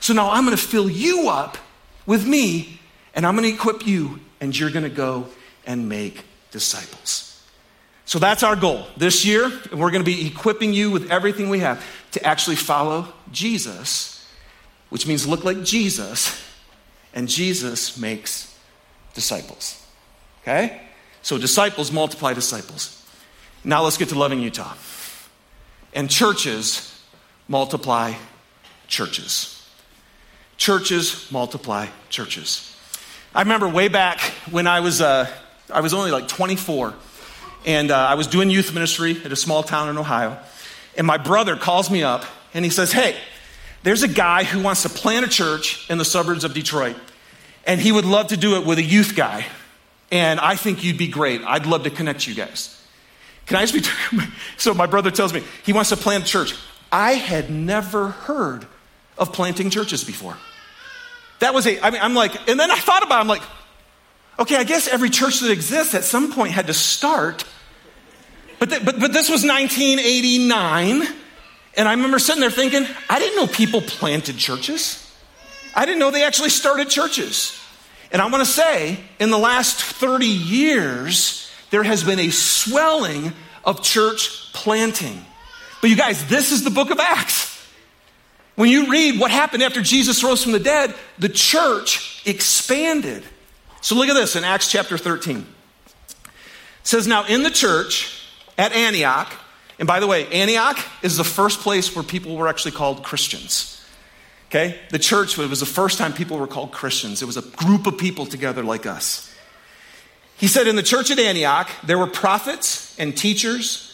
So 0.00 0.14
now 0.14 0.30
I'm 0.30 0.44
going 0.44 0.56
to 0.56 0.62
fill 0.62 0.88
you 0.88 1.28
up 1.28 1.58
with 2.06 2.26
me 2.26 2.80
and 3.14 3.26
I'm 3.26 3.36
going 3.36 3.48
to 3.48 3.54
equip 3.54 3.86
you 3.86 4.20
and 4.40 4.56
you're 4.56 4.70
going 4.70 4.84
to 4.84 4.90
go 4.90 5.26
and 5.66 5.88
make 5.88 6.24
disciples. 6.50 7.42
So 8.04 8.18
that's 8.18 8.42
our 8.42 8.56
goal. 8.56 8.86
This 8.96 9.26
year, 9.26 9.44
and 9.44 9.78
we're 9.78 9.90
going 9.90 10.02
to 10.02 10.10
be 10.10 10.26
equipping 10.26 10.72
you 10.72 10.90
with 10.90 11.10
everything 11.10 11.50
we 11.50 11.58
have 11.58 11.84
to 12.12 12.24
actually 12.24 12.56
follow 12.56 13.12
Jesus, 13.32 14.26
which 14.88 15.06
means 15.06 15.26
look 15.26 15.44
like 15.44 15.62
Jesus 15.62 16.42
and 17.12 17.28
Jesus 17.28 17.98
makes 17.98 18.56
disciples. 19.12 19.84
Okay? 20.42 20.80
So 21.20 21.36
disciples 21.36 21.92
multiply 21.92 22.32
disciples. 22.32 22.97
Now 23.68 23.82
let's 23.82 23.98
get 23.98 24.08
to 24.08 24.18
loving 24.18 24.40
Utah. 24.40 24.74
And 25.92 26.08
churches 26.08 26.98
multiply 27.48 28.14
churches. 28.86 29.62
Churches 30.56 31.30
multiply 31.30 31.88
churches. 32.08 32.74
I 33.34 33.42
remember 33.42 33.68
way 33.68 33.88
back 33.88 34.20
when 34.50 34.66
I 34.66 34.80
was, 34.80 35.02
uh, 35.02 35.30
I 35.70 35.82
was 35.82 35.92
only 35.92 36.10
like 36.10 36.28
24, 36.28 36.94
and 37.66 37.90
uh, 37.90 37.94
I 37.94 38.14
was 38.14 38.26
doing 38.26 38.48
youth 38.48 38.72
ministry 38.72 39.20
at 39.22 39.32
a 39.32 39.36
small 39.36 39.62
town 39.62 39.90
in 39.90 39.98
Ohio. 39.98 40.38
And 40.96 41.06
my 41.06 41.18
brother 41.18 41.54
calls 41.54 41.90
me 41.90 42.02
up 42.02 42.24
and 42.54 42.64
he 42.64 42.70
says, 42.70 42.90
Hey, 42.90 43.18
there's 43.82 44.02
a 44.02 44.08
guy 44.08 44.44
who 44.44 44.62
wants 44.62 44.84
to 44.84 44.88
plant 44.88 45.26
a 45.26 45.28
church 45.28 45.90
in 45.90 45.98
the 45.98 46.06
suburbs 46.06 46.42
of 46.42 46.54
Detroit, 46.54 46.96
and 47.66 47.82
he 47.82 47.92
would 47.92 48.06
love 48.06 48.28
to 48.28 48.38
do 48.38 48.56
it 48.56 48.64
with 48.64 48.78
a 48.78 48.82
youth 48.82 49.14
guy. 49.14 49.44
And 50.10 50.40
I 50.40 50.56
think 50.56 50.84
you'd 50.84 50.96
be 50.96 51.08
great. 51.08 51.42
I'd 51.42 51.66
love 51.66 51.82
to 51.82 51.90
connect 51.90 52.26
you 52.26 52.34
guys. 52.34 52.76
Can 53.48 53.56
I 53.56 53.66
just 53.66 53.74
be? 53.74 54.20
so 54.58 54.74
my 54.74 54.86
brother 54.86 55.10
tells 55.10 55.32
me 55.32 55.42
he 55.64 55.72
wants 55.72 55.90
to 55.90 55.96
plant 55.96 56.24
a 56.24 56.26
church. 56.26 56.54
I 56.92 57.12
had 57.12 57.50
never 57.50 58.08
heard 58.08 58.66
of 59.16 59.32
planting 59.32 59.70
churches 59.70 60.04
before. 60.04 60.36
That 61.40 61.54
was 61.54 61.66
a, 61.66 61.80
I 61.80 61.90
mean, 61.90 62.00
I'm 62.00 62.14
like, 62.14 62.48
and 62.48 62.58
then 62.58 62.70
I 62.70 62.76
thought 62.76 63.02
about 63.02 63.18
it, 63.18 63.20
I'm 63.20 63.28
like, 63.28 63.42
okay, 64.38 64.56
I 64.56 64.64
guess 64.64 64.86
every 64.86 65.10
church 65.10 65.40
that 65.40 65.50
exists 65.50 65.94
at 65.94 66.04
some 66.04 66.32
point 66.32 66.52
had 66.52 66.66
to 66.66 66.74
start. 66.74 67.44
But, 68.58 68.70
th- 68.70 68.84
but, 68.84 69.00
but 69.00 69.12
this 69.12 69.28
was 69.28 69.44
1989, 69.44 71.02
and 71.76 71.88
I 71.88 71.92
remember 71.92 72.18
sitting 72.18 72.40
there 72.40 72.50
thinking, 72.50 72.86
I 73.08 73.18
didn't 73.18 73.36
know 73.36 73.46
people 73.46 73.80
planted 73.80 74.36
churches. 74.36 75.04
I 75.74 75.86
didn't 75.86 76.00
know 76.00 76.10
they 76.10 76.24
actually 76.24 76.50
started 76.50 76.88
churches. 76.88 77.58
And 78.10 78.20
I 78.20 78.26
want 78.26 78.44
to 78.44 78.50
say, 78.50 78.98
in 79.20 79.30
the 79.30 79.38
last 79.38 79.80
30 79.80 80.26
years, 80.26 81.47
there 81.70 81.82
has 81.82 82.04
been 82.04 82.18
a 82.18 82.30
swelling 82.30 83.32
of 83.64 83.82
church 83.82 84.52
planting. 84.52 85.24
But 85.80 85.90
you 85.90 85.96
guys, 85.96 86.26
this 86.26 86.52
is 86.52 86.64
the 86.64 86.70
book 86.70 86.90
of 86.90 86.98
Acts. 86.98 87.56
When 88.56 88.68
you 88.70 88.90
read 88.90 89.20
what 89.20 89.30
happened 89.30 89.62
after 89.62 89.80
Jesus 89.80 90.24
rose 90.24 90.42
from 90.42 90.52
the 90.52 90.58
dead, 90.58 90.94
the 91.18 91.28
church 91.28 92.22
expanded. 92.26 93.22
So 93.80 93.94
look 93.94 94.08
at 94.08 94.14
this 94.14 94.34
in 94.34 94.42
Acts 94.42 94.70
chapter 94.70 94.98
13. 94.98 95.38
It 95.38 95.46
says, 96.82 97.06
Now 97.06 97.24
in 97.26 97.44
the 97.44 97.50
church 97.50 98.26
at 98.56 98.72
Antioch, 98.72 99.32
and 99.78 99.86
by 99.86 100.00
the 100.00 100.08
way, 100.08 100.26
Antioch 100.32 100.78
is 101.02 101.16
the 101.16 101.24
first 101.24 101.60
place 101.60 101.94
where 101.94 102.02
people 102.02 102.36
were 102.36 102.48
actually 102.48 102.72
called 102.72 103.04
Christians. 103.04 103.80
Okay? 104.48 104.80
The 104.90 104.98
church 104.98 105.38
it 105.38 105.48
was 105.48 105.60
the 105.60 105.66
first 105.66 105.98
time 105.98 106.12
people 106.12 106.38
were 106.38 106.46
called 106.46 106.72
Christians. 106.72 107.22
It 107.22 107.26
was 107.26 107.36
a 107.36 107.42
group 107.42 107.86
of 107.86 107.98
people 107.98 108.26
together 108.26 108.64
like 108.64 108.86
us. 108.86 109.27
He 110.38 110.46
said, 110.46 110.66
In 110.66 110.76
the 110.76 110.82
church 110.82 111.10
at 111.10 111.18
Antioch, 111.18 111.68
there 111.84 111.98
were 111.98 112.06
prophets 112.06 112.98
and 112.98 113.16
teachers 113.16 113.84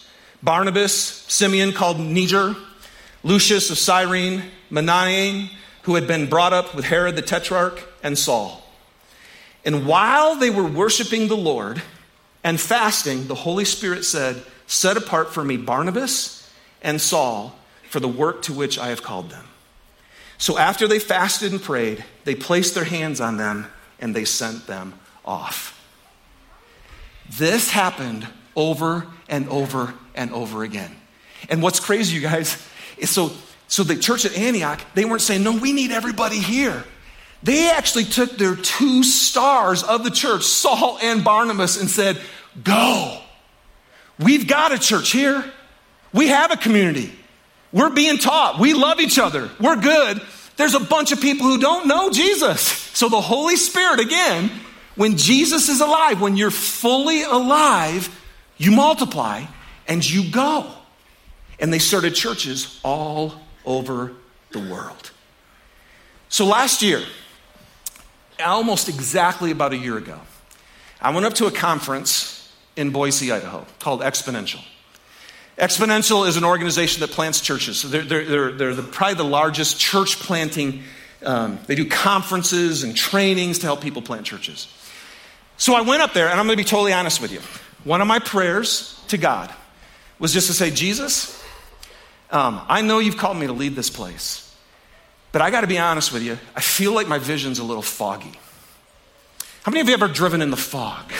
Barnabas, 0.42 0.92
Simeon 0.92 1.72
called 1.72 1.98
Niger, 1.98 2.54
Lucius 3.22 3.70
of 3.70 3.78
Cyrene, 3.78 4.42
Manaen, 4.70 5.48
who 5.84 5.94
had 5.94 6.06
been 6.06 6.28
brought 6.28 6.52
up 6.52 6.74
with 6.74 6.84
Herod 6.84 7.16
the 7.16 7.22
Tetrarch, 7.22 7.82
and 8.02 8.18
Saul. 8.18 8.62
And 9.64 9.86
while 9.86 10.36
they 10.36 10.50
were 10.50 10.64
worshiping 10.64 11.28
the 11.28 11.36
Lord 11.36 11.82
and 12.42 12.60
fasting, 12.60 13.26
the 13.26 13.34
Holy 13.34 13.64
Spirit 13.64 14.04
said, 14.04 14.42
Set 14.66 14.98
apart 14.98 15.32
for 15.32 15.42
me 15.42 15.56
Barnabas 15.56 16.50
and 16.82 17.00
Saul 17.00 17.58
for 17.88 18.00
the 18.00 18.08
work 18.08 18.42
to 18.42 18.52
which 18.52 18.78
I 18.78 18.88
have 18.88 19.02
called 19.02 19.30
them. 19.30 19.46
So 20.36 20.58
after 20.58 20.86
they 20.86 20.98
fasted 20.98 21.52
and 21.52 21.62
prayed, 21.62 22.04
they 22.24 22.34
placed 22.34 22.74
their 22.74 22.84
hands 22.84 23.20
on 23.20 23.38
them 23.38 23.66
and 23.98 24.14
they 24.14 24.26
sent 24.26 24.66
them 24.66 24.94
off. 25.24 25.80
This 27.30 27.70
happened 27.70 28.26
over 28.56 29.06
and 29.28 29.48
over 29.48 29.94
and 30.14 30.32
over 30.32 30.62
again. 30.62 30.94
And 31.48 31.62
what's 31.62 31.80
crazy, 31.80 32.14
you 32.16 32.22
guys, 32.22 32.56
is 32.96 33.10
so, 33.10 33.32
so 33.68 33.82
the 33.82 33.96
church 33.96 34.24
at 34.24 34.36
Antioch, 34.36 34.80
they 34.94 35.04
weren't 35.04 35.22
saying, 35.22 35.42
no, 35.42 35.56
we 35.56 35.72
need 35.72 35.90
everybody 35.90 36.38
here. 36.38 36.84
They 37.42 37.70
actually 37.70 38.04
took 38.04 38.38
their 38.38 38.56
two 38.56 39.02
stars 39.02 39.82
of 39.82 40.04
the 40.04 40.10
church, 40.10 40.44
Saul 40.44 40.98
and 41.02 41.22
Barnabas, 41.22 41.78
and 41.78 41.90
said, 41.90 42.18
go. 42.62 43.20
We've 44.18 44.46
got 44.46 44.72
a 44.72 44.78
church 44.78 45.10
here. 45.10 45.44
We 46.12 46.28
have 46.28 46.52
a 46.52 46.56
community. 46.56 47.12
We're 47.72 47.90
being 47.90 48.18
taught. 48.18 48.58
We 48.58 48.72
love 48.72 49.00
each 49.00 49.18
other. 49.18 49.50
We're 49.60 49.80
good. 49.80 50.22
There's 50.56 50.74
a 50.74 50.80
bunch 50.80 51.10
of 51.10 51.20
people 51.20 51.46
who 51.46 51.58
don't 51.58 51.88
know 51.88 52.10
Jesus. 52.10 52.60
So 52.60 53.08
the 53.08 53.20
Holy 53.20 53.56
Spirit, 53.56 53.98
again, 53.98 54.50
when 54.96 55.16
Jesus 55.16 55.68
is 55.68 55.80
alive, 55.80 56.20
when 56.20 56.36
you're 56.36 56.50
fully 56.50 57.22
alive, 57.22 58.08
you 58.56 58.70
multiply 58.70 59.44
and 59.88 60.08
you 60.08 60.30
go. 60.30 60.70
And 61.58 61.72
they 61.72 61.78
started 61.78 62.14
churches 62.14 62.80
all 62.82 63.34
over 63.64 64.12
the 64.52 64.60
world. 64.60 65.10
So 66.28 66.46
last 66.46 66.82
year, 66.82 67.02
almost 68.44 68.88
exactly 68.88 69.50
about 69.50 69.72
a 69.72 69.76
year 69.76 69.96
ago, 69.96 70.20
I 71.00 71.10
went 71.12 71.26
up 71.26 71.34
to 71.34 71.46
a 71.46 71.50
conference 71.50 72.52
in 72.76 72.90
Boise, 72.90 73.30
Idaho 73.30 73.66
called 73.78 74.00
Exponential. 74.00 74.62
Exponential 75.58 76.26
is 76.26 76.36
an 76.36 76.44
organization 76.44 77.00
that 77.00 77.10
plants 77.10 77.40
churches. 77.40 77.78
So 77.78 77.88
they're, 77.88 78.02
they're, 78.02 78.52
they're, 78.52 78.74
the, 78.74 78.82
probably 78.82 79.14
the 79.14 79.24
largest 79.24 79.78
church 79.78 80.18
planting. 80.18 80.82
Um, 81.24 81.60
they 81.66 81.76
do 81.76 81.88
conferences 81.88 82.82
and 82.82 82.96
trainings 82.96 83.60
to 83.60 83.66
help 83.66 83.80
people 83.80 84.02
plant 84.02 84.26
churches. 84.26 84.66
So 85.56 85.74
I 85.74 85.82
went 85.82 86.02
up 86.02 86.12
there, 86.12 86.28
and 86.28 86.38
I'm 86.38 86.46
going 86.46 86.56
to 86.58 86.62
be 86.62 86.68
totally 86.68 86.92
honest 86.92 87.20
with 87.20 87.32
you. 87.32 87.40
One 87.84 88.00
of 88.00 88.06
my 88.06 88.18
prayers 88.18 89.00
to 89.08 89.18
God 89.18 89.52
was 90.18 90.32
just 90.32 90.46
to 90.48 90.52
say, 90.52 90.70
Jesus, 90.70 91.42
um, 92.30 92.60
I 92.68 92.82
know 92.82 92.98
you've 92.98 93.16
called 93.16 93.36
me 93.36 93.46
to 93.46 93.52
lead 93.52 93.76
this 93.76 93.90
place, 93.90 94.54
but 95.32 95.42
I 95.42 95.50
got 95.50 95.60
to 95.60 95.66
be 95.66 95.78
honest 95.78 96.12
with 96.12 96.22
you. 96.22 96.38
I 96.56 96.60
feel 96.60 96.92
like 96.92 97.06
my 97.06 97.18
vision's 97.18 97.58
a 97.58 97.64
little 97.64 97.82
foggy. 97.82 98.32
How 99.62 99.70
many 99.70 99.80
of 99.80 99.88
you 99.88 99.94
ever 99.94 100.08
driven 100.08 100.42
in 100.42 100.50
the 100.50 100.56
fog? 100.56 101.12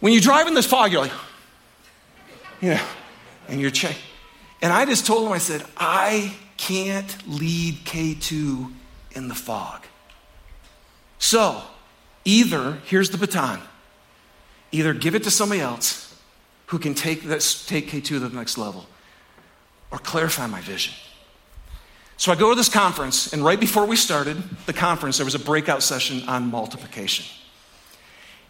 When 0.00 0.12
you 0.12 0.20
drive 0.20 0.46
in 0.46 0.54
this 0.54 0.66
fog, 0.66 0.92
you're 0.92 1.02
like, 1.02 1.12
you 2.60 2.70
know, 2.70 2.84
and 3.48 3.60
you're 3.60 3.70
checking. 3.70 4.02
And 4.62 4.72
I 4.72 4.84
just 4.84 5.06
told 5.06 5.26
him, 5.26 5.32
I 5.32 5.38
said, 5.38 5.64
I 5.76 6.34
can't 6.56 7.28
lead 7.28 7.76
K2 7.84 8.72
in 9.12 9.28
the 9.28 9.34
fog. 9.34 9.84
So, 11.18 11.62
either, 12.28 12.78
here's 12.84 13.08
the 13.08 13.16
baton, 13.16 13.58
either 14.70 14.92
give 14.92 15.14
it 15.14 15.24
to 15.24 15.30
somebody 15.30 15.62
else 15.62 16.14
who 16.66 16.78
can 16.78 16.94
take, 16.94 17.22
this, 17.22 17.66
take 17.66 17.88
K2 17.90 18.04
to 18.04 18.18
the 18.18 18.28
next 18.28 18.58
level, 18.58 18.86
or 19.90 19.98
clarify 19.98 20.46
my 20.46 20.60
vision. 20.60 20.92
So 22.18 22.30
I 22.30 22.34
go 22.34 22.50
to 22.50 22.54
this 22.54 22.68
conference, 22.68 23.32
and 23.32 23.42
right 23.42 23.58
before 23.58 23.86
we 23.86 23.96
started 23.96 24.36
the 24.66 24.74
conference, 24.74 25.16
there 25.16 25.24
was 25.24 25.34
a 25.34 25.38
breakout 25.38 25.82
session 25.82 26.28
on 26.28 26.50
multiplication. 26.50 27.24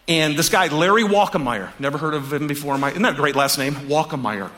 And 0.09 0.35
this 0.35 0.49
guy, 0.49 0.67
Larry 0.67 1.03
Walkemeyer, 1.03 1.71
never 1.79 1.97
heard 1.97 2.15
of 2.15 2.33
him 2.33 2.47
before. 2.47 2.77
My, 2.77 2.89
isn't 2.89 3.03
that 3.03 3.13
a 3.13 3.15
great 3.15 3.35
last 3.35 3.57
name? 3.57 3.75
Walkemeyer. 3.75 4.51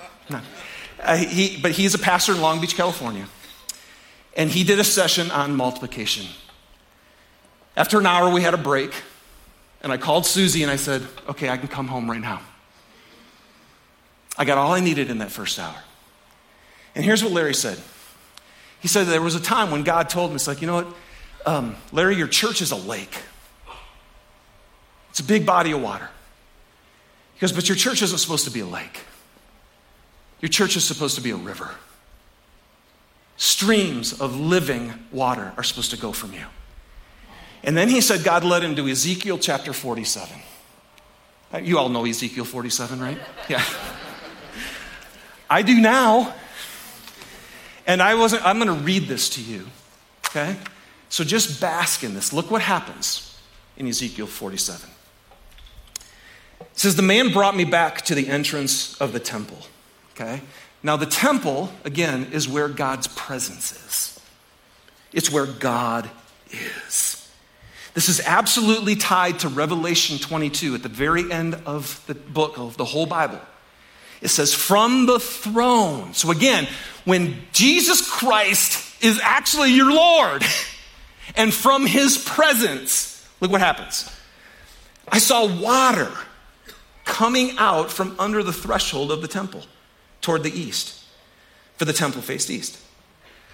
Uh, 1.03 1.17
he, 1.17 1.59
but 1.59 1.71
he's 1.71 1.95
a 1.95 1.99
pastor 1.99 2.33
in 2.33 2.41
Long 2.41 2.61
Beach, 2.61 2.75
California. 2.75 3.27
And 4.37 4.49
he 4.49 4.63
did 4.63 4.79
a 4.79 4.83
session 4.83 5.31
on 5.31 5.55
multiplication. 5.55 6.27
After 7.75 7.99
an 7.99 8.05
hour, 8.05 8.31
we 8.31 8.41
had 8.43 8.53
a 8.53 8.57
break. 8.57 8.93
And 9.83 9.91
I 9.91 9.97
called 9.97 10.25
Susie 10.25 10.61
and 10.61 10.71
I 10.71 10.75
said, 10.75 11.05
okay, 11.29 11.49
I 11.49 11.57
can 11.57 11.67
come 11.67 11.87
home 11.87 12.09
right 12.09 12.21
now. 12.21 12.41
I 14.37 14.45
got 14.45 14.57
all 14.57 14.73
I 14.73 14.79
needed 14.79 15.09
in 15.09 15.17
that 15.19 15.31
first 15.31 15.59
hour. 15.59 15.75
And 16.95 17.03
here's 17.03 17.23
what 17.23 17.33
Larry 17.33 17.53
said. 17.53 17.79
He 18.79 18.87
said 18.87 19.07
there 19.07 19.21
was 19.21 19.35
a 19.35 19.41
time 19.41 19.71
when 19.71 19.83
God 19.83 20.09
told 20.09 20.29
him, 20.31 20.35
it's 20.35 20.47
like, 20.47 20.61
you 20.61 20.67
know 20.67 20.75
what, 20.75 20.87
um, 21.45 21.75
Larry, 21.91 22.15
your 22.15 22.27
church 22.27 22.61
is 22.61 22.71
a 22.71 22.75
lake. 22.75 23.15
It's 25.09 25.19
a 25.19 25.23
big 25.23 25.45
body 25.45 25.71
of 25.71 25.81
water. 25.81 26.09
He 27.35 27.41
goes, 27.41 27.51
but 27.51 27.67
your 27.67 27.75
church 27.75 28.01
isn't 28.01 28.17
supposed 28.17 28.45
to 28.45 28.51
be 28.51 28.61
a 28.61 28.65
lake. 28.65 29.01
Your 30.39 30.49
church 30.49 30.75
is 30.75 30.83
supposed 30.83 31.15
to 31.15 31.21
be 31.21 31.31
a 31.31 31.35
river. 31.35 31.71
Streams 33.37 34.19
of 34.19 34.39
living 34.39 34.93
water 35.11 35.53
are 35.57 35.63
supposed 35.63 35.91
to 35.91 35.97
go 35.97 36.11
from 36.11 36.33
you. 36.33 36.45
And 37.63 37.77
then 37.77 37.89
he 37.89 38.01
said, 38.01 38.23
God 38.23 38.43
led 38.43 38.63
him 38.63 38.75
to 38.75 38.87
Ezekiel 38.87 39.37
chapter 39.37 39.73
47. 39.73 40.41
Uh, 41.53 41.57
you 41.59 41.77
all 41.77 41.89
know 41.89 42.05
Ezekiel 42.05 42.45
47, 42.45 42.99
right? 42.99 43.19
Yeah. 43.49 43.63
I 45.49 45.61
do 45.61 45.79
now. 45.79 46.33
And 47.85 48.01
I 48.01 48.15
wasn't, 48.15 48.45
I'm 48.45 48.57
going 48.57 48.75
to 48.75 48.83
read 48.85 49.07
this 49.07 49.29
to 49.31 49.41
you, 49.41 49.67
okay? 50.27 50.55
So 51.09 51.23
just 51.23 51.59
bask 51.59 52.03
in 52.03 52.13
this. 52.13 52.31
Look 52.31 52.49
what 52.49 52.61
happens 52.61 53.37
in 53.75 53.87
Ezekiel 53.87 54.27
47. 54.27 54.89
It 56.61 56.67
says, 56.73 56.95
The 56.95 57.01
man 57.01 57.33
brought 57.33 57.55
me 57.55 57.65
back 57.65 58.03
to 58.03 58.15
the 58.15 58.27
entrance 58.27 58.99
of 59.01 59.11
the 59.11 59.19
temple, 59.19 59.57
okay? 60.15 60.41
Now, 60.83 60.95
the 60.95 61.05
temple, 61.05 61.71
again, 61.83 62.29
is 62.31 62.47
where 62.47 62.67
God's 62.67 63.07
presence 63.07 63.71
is, 63.73 64.19
it's 65.11 65.29
where 65.29 65.45
God 65.45 66.09
is. 66.49 67.10
This 67.93 68.09
is 68.09 68.21
absolutely 68.21 68.95
tied 68.95 69.39
to 69.39 69.49
Revelation 69.49 70.17
22 70.17 70.75
at 70.75 70.83
the 70.83 70.89
very 70.89 71.31
end 71.31 71.55
of 71.65 72.03
the 72.07 72.15
book 72.15 72.57
of 72.57 72.77
the 72.77 72.85
whole 72.85 73.05
Bible. 73.05 73.39
It 74.21 74.29
says, 74.29 74.53
from 74.53 75.07
the 75.07 75.19
throne. 75.19 76.13
So 76.13 76.31
again, 76.31 76.67
when 77.05 77.37
Jesus 77.51 78.07
Christ 78.07 79.03
is 79.03 79.19
actually 79.21 79.71
your 79.73 79.91
Lord, 79.91 80.43
And 81.35 81.53
from 81.53 81.85
his 81.85 82.17
presence, 82.17 83.27
look 83.39 83.51
what 83.51 83.61
happens. 83.61 84.09
I 85.07 85.19
saw 85.19 85.45
water 85.45 86.11
coming 87.05 87.57
out 87.57 87.91
from 87.91 88.15
under 88.19 88.43
the 88.43 88.53
threshold 88.53 89.11
of 89.11 89.21
the 89.21 89.27
temple 89.27 89.63
toward 90.21 90.43
the 90.43 90.51
east, 90.51 91.03
for 91.77 91.85
the 91.85 91.93
temple 91.93 92.21
faced 92.21 92.49
east. 92.49 92.79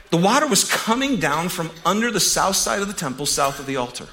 The 0.09 0.17
water 0.17 0.47
was 0.47 0.69
coming 0.69 1.17
down 1.17 1.49
from 1.49 1.69
under 1.85 2.11
the 2.11 2.19
south 2.19 2.55
side 2.55 2.81
of 2.81 2.87
the 2.87 2.93
temple, 2.93 3.25
south 3.25 3.59
of 3.59 3.65
the 3.65 3.75
altar. 3.75 4.07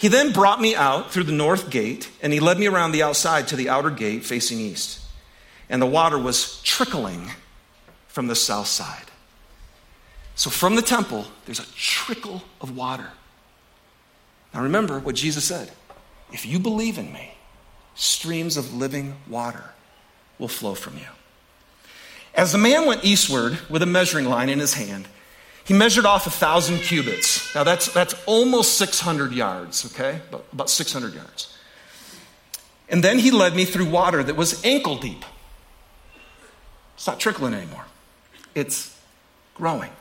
He 0.00 0.08
then 0.08 0.32
brought 0.32 0.62
me 0.62 0.74
out 0.74 1.12
through 1.12 1.24
the 1.24 1.32
north 1.32 1.68
gate, 1.68 2.08
and 2.22 2.32
he 2.32 2.40
led 2.40 2.58
me 2.58 2.66
around 2.66 2.92
the 2.92 3.02
outside 3.02 3.46
to 3.48 3.56
the 3.56 3.68
outer 3.68 3.90
gate 3.90 4.24
facing 4.24 4.58
east. 4.58 4.98
And 5.68 5.80
the 5.80 5.86
water 5.86 6.18
was 6.18 6.62
trickling 6.62 7.30
from 8.08 8.26
the 8.26 8.34
south 8.34 8.66
side. 8.66 9.10
So 10.36 10.48
from 10.48 10.74
the 10.74 10.80
temple, 10.80 11.26
there's 11.44 11.60
a 11.60 11.70
trickle 11.74 12.42
of 12.62 12.74
water. 12.74 13.10
Now 14.54 14.62
remember 14.62 14.98
what 15.00 15.16
Jesus 15.16 15.44
said 15.44 15.70
if 16.32 16.46
you 16.46 16.58
believe 16.58 16.96
in 16.96 17.12
me, 17.12 17.34
streams 17.94 18.56
of 18.56 18.72
living 18.72 19.16
water 19.28 19.64
will 20.38 20.48
flow 20.48 20.74
from 20.74 20.96
you. 20.96 21.08
As 22.34 22.52
the 22.52 22.58
man 22.58 22.86
went 22.86 23.04
eastward 23.04 23.58
with 23.68 23.82
a 23.82 23.86
measuring 23.86 24.24
line 24.24 24.48
in 24.48 24.60
his 24.60 24.72
hand, 24.72 25.08
he 25.70 25.76
measured 25.76 26.04
off 26.04 26.26
a 26.26 26.30
thousand 26.30 26.80
cubits. 26.80 27.54
Now 27.54 27.62
that's, 27.62 27.92
that's 27.92 28.16
almost 28.26 28.76
600 28.76 29.30
yards, 29.30 29.86
okay? 29.86 30.20
About, 30.28 30.44
about 30.52 30.68
600 30.68 31.14
yards. 31.14 31.56
And 32.88 33.04
then 33.04 33.20
he 33.20 33.30
led 33.30 33.54
me 33.54 33.64
through 33.64 33.84
water 33.84 34.20
that 34.20 34.34
was 34.34 34.64
ankle 34.64 34.96
deep. 34.96 35.24
It's 36.96 37.06
not 37.06 37.20
trickling 37.20 37.54
anymore, 37.54 37.84
it's 38.52 38.98
growing. 39.54 39.92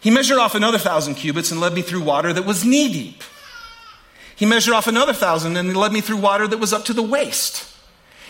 He 0.00 0.10
measured 0.10 0.38
off 0.38 0.56
another 0.56 0.78
thousand 0.78 1.14
cubits 1.14 1.52
and 1.52 1.60
led 1.60 1.72
me 1.72 1.82
through 1.82 2.02
water 2.02 2.32
that 2.32 2.44
was 2.44 2.64
knee 2.64 2.92
deep. 2.92 3.22
He 4.34 4.44
measured 4.44 4.74
off 4.74 4.88
another 4.88 5.12
thousand 5.12 5.56
and 5.56 5.68
he 5.68 5.74
led 5.74 5.92
me 5.92 6.00
through 6.00 6.16
water 6.16 6.48
that 6.48 6.58
was 6.58 6.72
up 6.72 6.84
to 6.86 6.92
the 6.92 7.00
waist. 7.00 7.72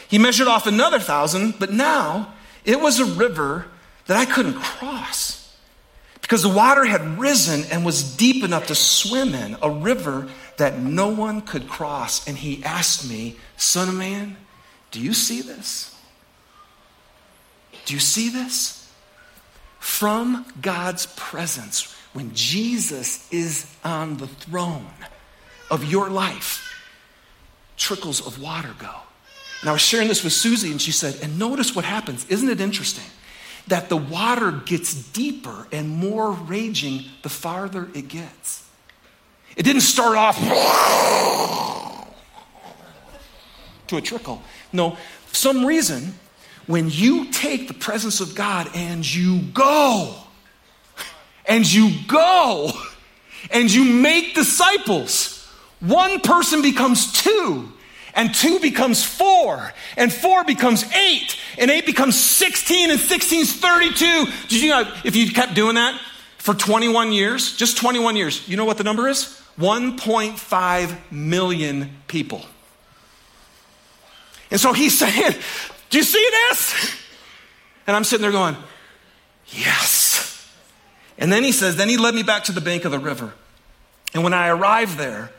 He 0.08 0.18
measured 0.18 0.48
off 0.48 0.66
another 0.66 0.98
thousand, 0.98 1.54
but 1.58 1.72
now 1.72 2.34
it 2.66 2.80
was 2.80 3.00
a 3.00 3.06
river 3.06 3.64
that 4.08 4.18
I 4.18 4.26
couldn't 4.26 4.56
cross 4.56 5.43
because 6.24 6.42
the 6.42 6.48
water 6.48 6.86
had 6.86 7.18
risen 7.18 7.70
and 7.70 7.84
was 7.84 8.16
deep 8.16 8.42
enough 8.42 8.68
to 8.68 8.74
swim 8.74 9.34
in, 9.34 9.58
a 9.60 9.68
river 9.68 10.26
that 10.56 10.78
no 10.78 11.10
one 11.10 11.42
could 11.42 11.68
cross. 11.68 12.26
And 12.26 12.34
he 12.34 12.64
asked 12.64 13.06
me, 13.06 13.36
Son 13.58 13.90
of 13.90 13.94
man, 13.94 14.38
do 14.90 15.00
you 15.00 15.12
see 15.12 15.42
this? 15.42 15.94
Do 17.84 17.92
you 17.92 18.00
see 18.00 18.30
this? 18.30 18.90
From 19.80 20.46
God's 20.62 21.04
presence, 21.14 21.94
when 22.14 22.34
Jesus 22.34 23.30
is 23.30 23.70
on 23.84 24.16
the 24.16 24.26
throne 24.26 24.86
of 25.70 25.84
your 25.84 26.08
life, 26.08 26.82
trickles 27.76 28.26
of 28.26 28.40
water 28.40 28.74
go. 28.78 28.94
And 29.60 29.68
I 29.68 29.72
was 29.74 29.82
sharing 29.82 30.08
this 30.08 30.24
with 30.24 30.32
Susie, 30.32 30.70
and 30.70 30.80
she 30.80 30.90
said, 30.90 31.18
and 31.22 31.38
notice 31.38 31.76
what 31.76 31.84
happens. 31.84 32.24
Isn't 32.30 32.48
it 32.48 32.62
interesting? 32.62 33.04
That 33.68 33.88
the 33.88 33.96
water 33.96 34.50
gets 34.52 34.94
deeper 34.94 35.66
and 35.72 35.88
more 35.88 36.32
raging 36.32 37.04
the 37.22 37.28
farther 37.28 37.88
it 37.94 38.08
gets. 38.08 38.64
It 39.56 39.62
didn't 39.62 39.82
start 39.82 40.16
off 40.16 40.38
to 43.86 43.96
a 43.96 44.00
trickle. 44.00 44.42
No, 44.72 44.96
some 45.32 45.64
reason, 45.64 46.14
when 46.66 46.90
you 46.90 47.30
take 47.32 47.68
the 47.68 47.74
presence 47.74 48.20
of 48.20 48.34
God 48.34 48.68
and 48.74 49.04
you 49.14 49.40
go, 49.52 50.14
and 51.46 51.70
you 51.70 51.90
go, 52.06 52.72
and 53.50 53.72
you 53.72 53.84
make 53.84 54.34
disciples, 54.34 55.46
one 55.80 56.20
person 56.20 56.62
becomes 56.62 57.12
two, 57.12 57.72
and 58.14 58.34
two 58.34 58.60
becomes 58.60 59.04
four, 59.04 59.72
and 59.96 60.12
four 60.12 60.44
becomes 60.44 60.84
eight, 60.94 61.36
and 61.58 61.70
eight 61.70 61.86
becomes 61.86 62.18
16, 62.18 62.90
and 62.90 63.00
16 63.00 63.40
is 63.40 63.52
32. 63.54 64.26
Did 64.48 64.62
you 64.62 64.70
know 64.70 64.92
if 65.04 65.16
you 65.16 65.30
kept 65.30 65.54
doing 65.54 65.74
that 65.74 66.00
for 66.38 66.54
21 66.54 67.12
years, 67.12 67.56
just 67.56 67.76
21 67.76 68.16
years, 68.16 68.48
you 68.48 68.56
know 68.56 68.64
what 68.64 68.78
the 68.78 68.84
number 68.84 69.08
is? 69.08 69.40
1.5 69.58 70.96
million 71.10 71.90
people. 72.06 72.44
And 74.50 74.60
so 74.60 74.72
he's 74.72 74.98
saying, 74.98 75.32
Do 75.90 75.98
you 75.98 76.04
see 76.04 76.28
this? 76.48 76.96
And 77.86 77.96
I'm 77.96 78.04
sitting 78.04 78.22
there 78.22 78.32
going, 78.32 78.56
Yes. 79.48 80.48
And 81.18 81.32
then 81.32 81.44
he 81.44 81.52
says, 81.52 81.76
Then 81.76 81.88
he 81.88 81.96
led 81.96 82.14
me 82.14 82.22
back 82.22 82.44
to 82.44 82.52
the 82.52 82.60
bank 82.60 82.84
of 82.84 82.92
the 82.92 82.98
river. 82.98 83.32
And 84.12 84.22
when 84.22 84.34
I 84.34 84.48
arrived 84.48 84.96
there, 84.96 85.32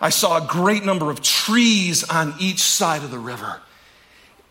I 0.00 0.10
saw 0.10 0.42
a 0.42 0.46
great 0.46 0.84
number 0.84 1.10
of 1.10 1.22
trees 1.22 2.04
on 2.04 2.34
each 2.38 2.60
side 2.60 3.02
of 3.02 3.10
the 3.10 3.18
river. 3.18 3.60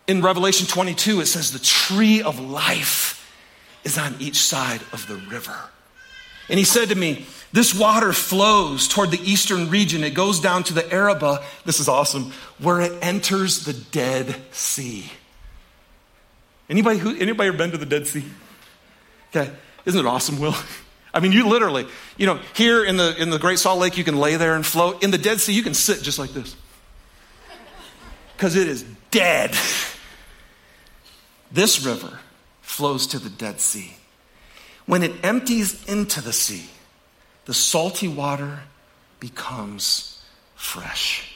In 0.06 0.22
Revelation 0.22 0.66
22, 0.66 1.20
it 1.20 1.26
says 1.26 1.52
the 1.52 1.58
tree 1.58 2.22
of 2.22 2.40
life 2.40 3.14
is 3.84 3.98
on 3.98 4.14
each 4.18 4.36
side 4.36 4.80
of 4.92 5.06
the 5.06 5.16
river. 5.16 5.56
And 6.48 6.58
he 6.58 6.64
said 6.64 6.88
to 6.88 6.94
me, 6.94 7.26
This 7.52 7.74
water 7.74 8.12
flows 8.12 8.88
toward 8.88 9.10
the 9.10 9.20
eastern 9.20 9.70
region. 9.70 10.02
It 10.02 10.14
goes 10.14 10.40
down 10.40 10.64
to 10.64 10.74
the 10.74 10.90
Arabah. 10.92 11.42
This 11.64 11.80
is 11.80 11.88
awesome, 11.88 12.32
where 12.58 12.80
it 12.80 12.92
enters 13.02 13.64
the 13.64 13.74
Dead 13.74 14.34
Sea. 14.50 15.10
Anybody, 16.70 16.98
who, 16.98 17.16
anybody 17.16 17.48
ever 17.48 17.56
been 17.56 17.70
to 17.70 17.78
the 17.78 17.86
Dead 17.86 18.06
Sea? 18.06 18.24
Okay. 19.30 19.50
Isn't 19.84 20.00
it 20.00 20.06
awesome, 20.06 20.38
Will? 20.38 20.54
I 21.12 21.20
mean, 21.20 21.32
you 21.32 21.48
literally, 21.48 21.86
you 22.16 22.26
know, 22.26 22.40
here 22.54 22.84
in 22.84 22.96
the, 22.96 23.20
in 23.20 23.30
the 23.30 23.38
Great 23.38 23.58
Salt 23.58 23.78
Lake, 23.78 23.96
you 23.96 24.04
can 24.04 24.18
lay 24.18 24.36
there 24.36 24.54
and 24.54 24.64
float. 24.64 25.02
In 25.02 25.10
the 25.10 25.18
Dead 25.18 25.40
Sea, 25.40 25.52
you 25.52 25.62
can 25.62 25.74
sit 25.74 26.02
just 26.02 26.18
like 26.18 26.30
this 26.30 26.54
because 28.36 28.56
it 28.56 28.68
is 28.68 28.84
dead. 29.10 29.56
This 31.50 31.84
river 31.84 32.20
flows 32.60 33.06
to 33.08 33.18
the 33.18 33.30
Dead 33.30 33.60
Sea. 33.60 33.96
When 34.86 35.02
it 35.02 35.12
empties 35.24 35.84
into 35.86 36.20
the 36.20 36.32
sea, 36.32 36.68
the 37.46 37.54
salty 37.54 38.08
water 38.08 38.60
becomes 39.20 40.22
fresh. 40.54 41.34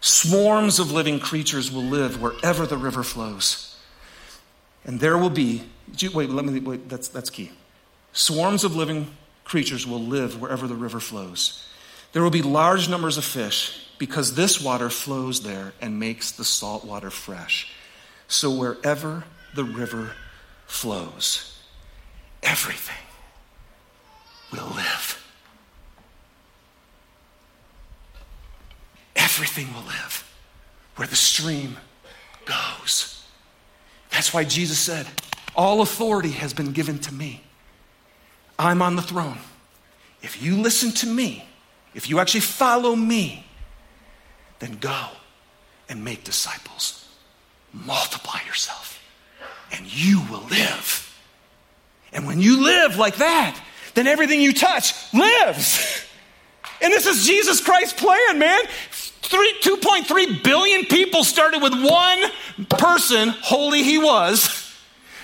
Swarms 0.00 0.78
of 0.78 0.90
living 0.90 1.20
creatures 1.20 1.70
will 1.70 1.84
live 1.84 2.20
wherever 2.20 2.66
the 2.66 2.76
river 2.76 3.02
flows. 3.02 3.78
And 4.84 4.98
there 4.98 5.16
will 5.16 5.30
be, 5.30 5.62
wait, 6.12 6.28
let 6.28 6.44
me, 6.44 6.58
wait, 6.60 6.88
that's, 6.88 7.08
that's 7.08 7.30
key. 7.30 7.52
Swarms 8.12 8.64
of 8.64 8.76
living 8.76 9.10
creatures 9.44 9.86
will 9.86 10.00
live 10.00 10.40
wherever 10.40 10.66
the 10.66 10.74
river 10.74 11.00
flows. 11.00 11.66
There 12.12 12.22
will 12.22 12.30
be 12.30 12.42
large 12.42 12.88
numbers 12.88 13.16
of 13.16 13.24
fish 13.24 13.86
because 13.98 14.34
this 14.34 14.60
water 14.60 14.90
flows 14.90 15.42
there 15.42 15.72
and 15.80 15.98
makes 15.98 16.32
the 16.32 16.44
salt 16.44 16.84
water 16.84 17.10
fresh. 17.10 17.72
So 18.28 18.50
wherever 18.50 19.24
the 19.54 19.64
river 19.64 20.12
flows, 20.66 21.58
everything 22.42 22.94
will 24.52 24.68
live. 24.74 25.18
Everything 29.16 29.72
will 29.72 29.84
live 29.84 30.28
where 30.96 31.08
the 31.08 31.16
stream 31.16 31.78
goes. 32.44 33.24
That's 34.10 34.34
why 34.34 34.44
Jesus 34.44 34.78
said, 34.78 35.06
All 35.56 35.80
authority 35.80 36.32
has 36.32 36.52
been 36.52 36.72
given 36.72 36.98
to 37.00 37.14
me. 37.14 37.42
I'm 38.58 38.82
on 38.82 38.96
the 38.96 39.02
throne. 39.02 39.38
If 40.22 40.42
you 40.42 40.56
listen 40.56 40.92
to 40.92 41.06
me, 41.06 41.44
if 41.94 42.08
you 42.08 42.20
actually 42.20 42.40
follow 42.40 42.94
me, 42.94 43.44
then 44.60 44.78
go 44.80 45.06
and 45.88 46.04
make 46.04 46.24
disciples. 46.24 47.08
Multiply 47.72 48.40
yourself, 48.46 49.02
and 49.72 49.92
you 49.92 50.22
will 50.30 50.44
live. 50.44 51.08
And 52.12 52.26
when 52.26 52.40
you 52.40 52.62
live 52.62 52.96
like 52.96 53.16
that, 53.16 53.58
then 53.94 54.06
everything 54.06 54.40
you 54.40 54.52
touch 54.52 54.92
lives. 55.14 56.04
And 56.82 56.92
this 56.92 57.06
is 57.06 57.26
Jesus 57.26 57.60
Christ's 57.62 57.98
plan, 57.98 58.38
man. 58.38 58.60
2.3 58.92 60.44
billion 60.44 60.84
people 60.84 61.24
started 61.24 61.62
with 61.62 61.72
one 61.72 62.20
person, 62.68 63.30
holy 63.30 63.82
he 63.82 63.96
was 63.96 64.61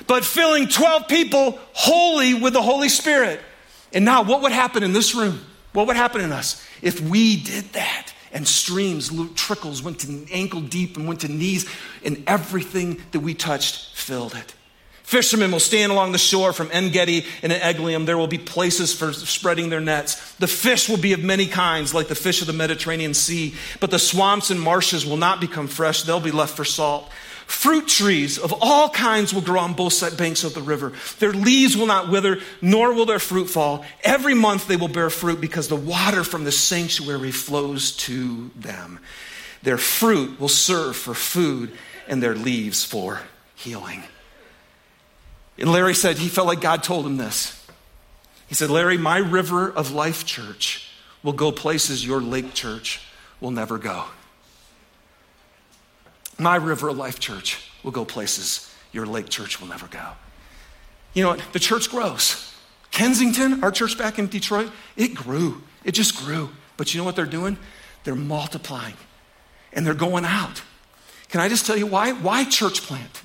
but 0.09 0.25
filling 0.25 0.66
12 0.66 1.07
people 1.07 1.59
wholly 1.75 2.35
with 2.35 2.55
the 2.55 2.62
Holy 2.62 2.88
Spirit. 2.88 3.40
And 3.92 4.05
now, 4.05 4.23
what 4.23 4.42
would 4.42 4.53
happen 4.53 4.83
in 4.83 4.92
this 4.92 5.14
room? 5.14 5.40
What 5.73 5.87
would 5.87 5.97
happen 5.97 6.21
in 6.21 6.33
us 6.33 6.64
if 6.83 7.01
we 7.01 7.40
did 7.40 7.73
that? 7.75 8.12
And 8.33 8.47
streams, 8.47 9.11
trickles 9.35 9.83
went 9.83 10.01
to 10.01 10.27
ankle 10.33 10.61
deep 10.61 10.97
and 10.97 11.09
went 11.09 11.21
to 11.21 11.29
knees, 11.29 11.66
and 12.05 12.23
everything 12.27 13.01
that 13.12 13.21
we 13.21 13.33
touched 13.35 13.94
filled 13.97 14.35
it. 14.35 14.55
Fishermen 15.03 15.51
will 15.51 15.61
stand 15.61 15.90
along 15.90 16.12
the 16.12 16.18
shore 16.18 16.53
from 16.53 16.68
En 16.71 16.90
Gedi 16.90 17.25
and 17.42 17.51
Eglaim. 17.51 18.05
There 18.05 18.18
will 18.18 18.27
be 18.27 18.37
places 18.37 18.92
for 18.92 19.14
spreading 19.14 19.71
their 19.71 19.81
nets. 19.81 20.35
The 20.35 20.47
fish 20.47 20.87
will 20.87 20.99
be 20.99 21.14
of 21.14 21.25
many 21.25 21.47
kinds, 21.47 21.94
like 21.94 22.09
the 22.09 22.14
fish 22.14 22.42
of 22.42 22.47
the 22.47 22.53
Mediterranean 22.53 23.14
Sea. 23.14 23.55
But 23.81 23.90
the 23.90 23.99
swamps 23.99 24.51
and 24.51 24.61
marshes 24.61 25.07
will 25.07 25.16
not 25.16 25.40
become 25.40 25.66
fresh, 25.66 26.03
they'll 26.03 26.21
be 26.21 26.31
left 26.31 26.55
for 26.55 26.64
salt. 26.66 27.11
Fruit 27.48 27.88
trees 27.88 28.37
of 28.37 28.54
all 28.61 28.90
kinds 28.90 29.32
will 29.32 29.40
grow 29.40 29.61
on 29.61 29.72
both 29.72 30.18
banks 30.18 30.44
of 30.44 30.52
the 30.52 30.61
river. 30.61 30.92
Their 31.18 31.32
leaves 31.32 31.78
will 31.78 31.87
not 31.87 32.11
wither, 32.11 32.40
nor 32.61 32.92
will 32.92 33.06
their 33.06 33.18
fruit 33.18 33.46
fall. 33.46 33.87
Every 34.04 34.34
month 34.34 34.68
they 34.68 34.76
will 34.76 34.87
bear 34.87 35.08
fruit 35.08 35.40
because 35.40 35.66
the 35.66 35.74
water 35.74 36.24
from 36.24 36.44
the 36.44 36.52
sanctuary 36.52 37.30
flows 37.30 37.92
to 37.96 38.50
them. 38.54 39.00
Their 39.62 39.78
fruit 39.78 40.38
will 40.38 40.50
serve 40.50 40.94
for 40.94 41.14
food 41.14 41.72
and 42.06 42.22
their 42.22 42.34
leaves 42.34 42.84
for 42.84 43.22
healing. 43.54 44.02
And 45.56 45.72
Larry 45.72 45.94
said 45.94 46.18
he 46.18 46.28
felt 46.28 46.48
like 46.48 46.61
God 46.61 46.82
told 46.82 47.06
him 47.06 47.16
this. 47.16 47.66
He 48.46 48.54
said, 48.54 48.68
Larry, 48.68 48.98
my 48.98 49.18
river 49.18 49.70
of 49.72 49.90
life 49.90 50.26
church 50.26 50.90
will 51.22 51.32
go 51.32 51.50
places 51.50 52.04
your 52.04 52.20
lake 52.20 52.52
church 52.52 53.00
will 53.40 53.52
never 53.52 53.78
go. 53.78 54.04
My 56.38 56.57
river 56.57 56.92
life 56.92 57.18
church 57.18 57.70
will 57.83 57.90
go 57.90 58.05
places 58.05 58.72
your 58.92 59.07
lake 59.07 59.29
church 59.29 59.61
will 59.61 59.68
never 59.68 59.87
go. 59.87 60.12
You 61.12 61.22
know 61.22 61.31
what? 61.31 61.42
The 61.53 61.59
church 61.59 61.90
grows. 61.90 62.55
Kensington, 62.90 63.62
our 63.62 63.70
church 63.70 63.98
back 63.98 64.18
in 64.18 64.29
Detroit, 64.29 64.70
it 64.96 65.14
grew. 65.14 65.62
It 65.85 65.92
just 65.92 66.16
grew. 66.16 66.51
But 66.77 66.94
you 66.94 66.98
know 66.98 67.05
what 67.05 67.16
they're 67.16 67.27
doing? 67.27 67.59
They're 68.05 68.14
multiplying 68.14 68.94
and 69.72 69.87
they're 69.87 69.94
going 69.94 70.24
out. 70.24 70.62
Can 71.29 71.40
I 71.40 71.48
just 71.48 71.66
tell 71.66 71.77
you 71.77 71.87
why? 71.87 72.12
Why 72.12 72.44
church 72.44 72.83
plant? 72.83 73.22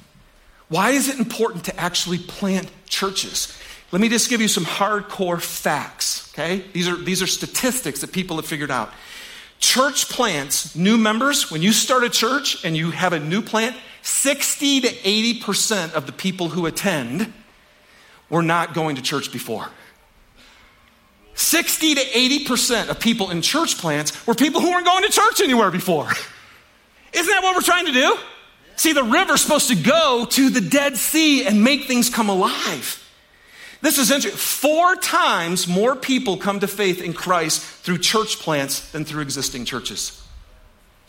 Why 0.68 0.92
is 0.92 1.08
it 1.08 1.20
important 1.20 1.66
to 1.66 1.80
actually 1.80 2.18
plant 2.18 2.70
churches? 2.88 3.58
Let 3.92 4.02
me 4.02 4.10
just 4.10 4.30
give 4.30 4.42
you 4.42 4.48
some 4.48 4.66
hardcore 4.66 5.40
facts, 5.40 6.34
okay? 6.34 6.66
These 6.74 6.88
are, 6.88 6.96
these 6.96 7.22
are 7.22 7.28
statistics 7.28 8.02
that 8.02 8.12
people 8.12 8.38
have 8.38 8.46
figured 8.46 8.72
out. 8.72 8.92
Church 9.64 10.10
plants, 10.10 10.76
new 10.76 10.98
members, 10.98 11.50
when 11.50 11.62
you 11.62 11.72
start 11.72 12.04
a 12.04 12.10
church 12.10 12.66
and 12.66 12.76
you 12.76 12.92
have 12.92 13.14
a 13.14 13.20
new 13.20 13.42
plant, 13.42 13.78
60 14.02 14.82
to 14.82 14.90
80% 14.90 15.94
of 15.94 16.06
the 16.06 16.12
people 16.12 16.50
who 16.50 16.66
attend 16.66 17.32
were 18.30 18.42
not 18.42 18.74
going 18.74 18.98
to 18.98 19.02
church 19.02 19.32
before. 19.32 19.70
60 21.36 21.96
to 21.96 22.02
80% 22.02 22.90
of 22.90 23.00
people 23.00 23.32
in 23.32 23.42
church 23.42 23.78
plants 23.78 24.28
were 24.28 24.34
people 24.34 24.60
who 24.60 24.70
weren't 24.70 24.86
going 24.86 25.04
to 25.04 25.10
church 25.10 25.40
anywhere 25.40 25.72
before. 25.72 26.12
Isn't 27.14 27.34
that 27.34 27.42
what 27.42 27.56
we're 27.56 27.62
trying 27.62 27.86
to 27.86 27.94
do? 27.94 28.18
See, 28.76 28.92
the 28.92 29.06
river's 29.06 29.40
supposed 29.40 29.70
to 29.70 29.76
go 29.76 30.26
to 30.32 30.50
the 30.50 30.60
Dead 30.60 30.98
Sea 30.98 31.46
and 31.46 31.64
make 31.64 31.86
things 31.86 32.10
come 32.10 32.28
alive. 32.28 33.02
This 33.84 33.98
is 33.98 34.12
interesting. 34.12 34.40
Four 34.40 34.96
times 34.96 35.68
more 35.68 35.94
people 35.94 36.38
come 36.38 36.62
to 36.62 36.68
faith 36.68 37.02
in 37.02 37.12
Christ 37.12 37.62
through 37.62 37.98
church 37.98 38.40
plants 38.40 38.90
than 38.92 39.04
through 39.04 39.24
existing 39.24 39.66
churches. 39.66 40.26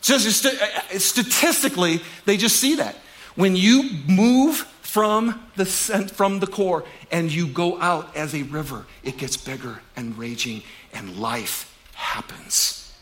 Just 0.03 0.45
uh, 0.45 0.51
uh, 0.51 0.99
statistically, 0.99 2.01
they 2.25 2.37
just 2.37 2.57
see 2.57 2.75
that. 2.75 2.97
When 3.37 3.55
you 3.55 3.91
move 4.09 4.57
from 4.83 5.41
the, 5.55 5.65
from 5.65 6.41
the 6.41 6.49
core 6.49 6.85
and 7.13 7.31
you 7.31 7.47
go 7.47 7.81
out 7.81 8.17
as 8.17 8.35
a 8.35 8.43
river, 8.43 8.87
it 9.05 9.19
gets 9.19 9.37
bigger 9.37 9.81
and 9.95 10.19
raging, 10.19 10.65
and 10.93 11.17
life 11.17 11.73
happens. 11.95 12.93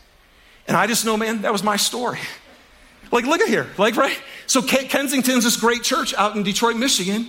And 0.67 0.77
I 0.77 0.85
just 0.85 1.03
know, 1.03 1.17
man, 1.17 1.41
that 1.41 1.51
was 1.51 1.63
my 1.63 1.77
story. 1.77 2.19
Like, 3.11 3.25
look 3.25 3.41
at 3.41 3.49
here. 3.49 3.67
Like, 3.79 3.95
right? 3.95 4.19
So 4.45 4.61
Kensington's 4.61 5.45
this 5.45 5.57
great 5.57 5.81
church 5.81 6.13
out 6.13 6.35
in 6.35 6.43
Detroit, 6.43 6.75
Michigan, 6.75 7.25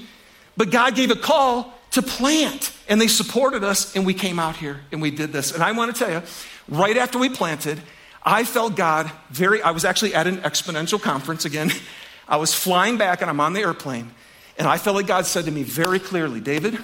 but 0.58 0.70
God 0.70 0.94
gave 0.94 1.10
a 1.10 1.16
call 1.16 1.73
to 1.94 2.02
plant, 2.02 2.72
and 2.88 3.00
they 3.00 3.06
supported 3.06 3.62
us, 3.62 3.94
and 3.94 4.04
we 4.04 4.14
came 4.14 4.40
out 4.40 4.56
here 4.56 4.80
and 4.90 5.00
we 5.00 5.12
did 5.12 5.32
this. 5.32 5.52
And 5.52 5.62
I 5.62 5.70
want 5.70 5.94
to 5.94 6.04
tell 6.04 6.10
you, 6.10 6.22
right 6.68 6.96
after 6.96 7.20
we 7.20 7.28
planted, 7.28 7.80
I 8.20 8.42
felt 8.42 8.74
God 8.74 9.12
very, 9.30 9.62
I 9.62 9.70
was 9.70 9.84
actually 9.84 10.12
at 10.12 10.26
an 10.26 10.38
exponential 10.38 11.00
conference 11.00 11.44
again. 11.44 11.70
I 12.28 12.38
was 12.38 12.52
flying 12.52 12.98
back 12.98 13.20
and 13.20 13.30
I'm 13.30 13.38
on 13.38 13.52
the 13.52 13.60
airplane, 13.60 14.10
and 14.58 14.66
I 14.66 14.76
felt 14.76 14.96
like 14.96 15.06
God 15.06 15.24
said 15.24 15.44
to 15.44 15.52
me 15.52 15.62
very 15.62 16.00
clearly, 16.00 16.40
David, 16.40 16.78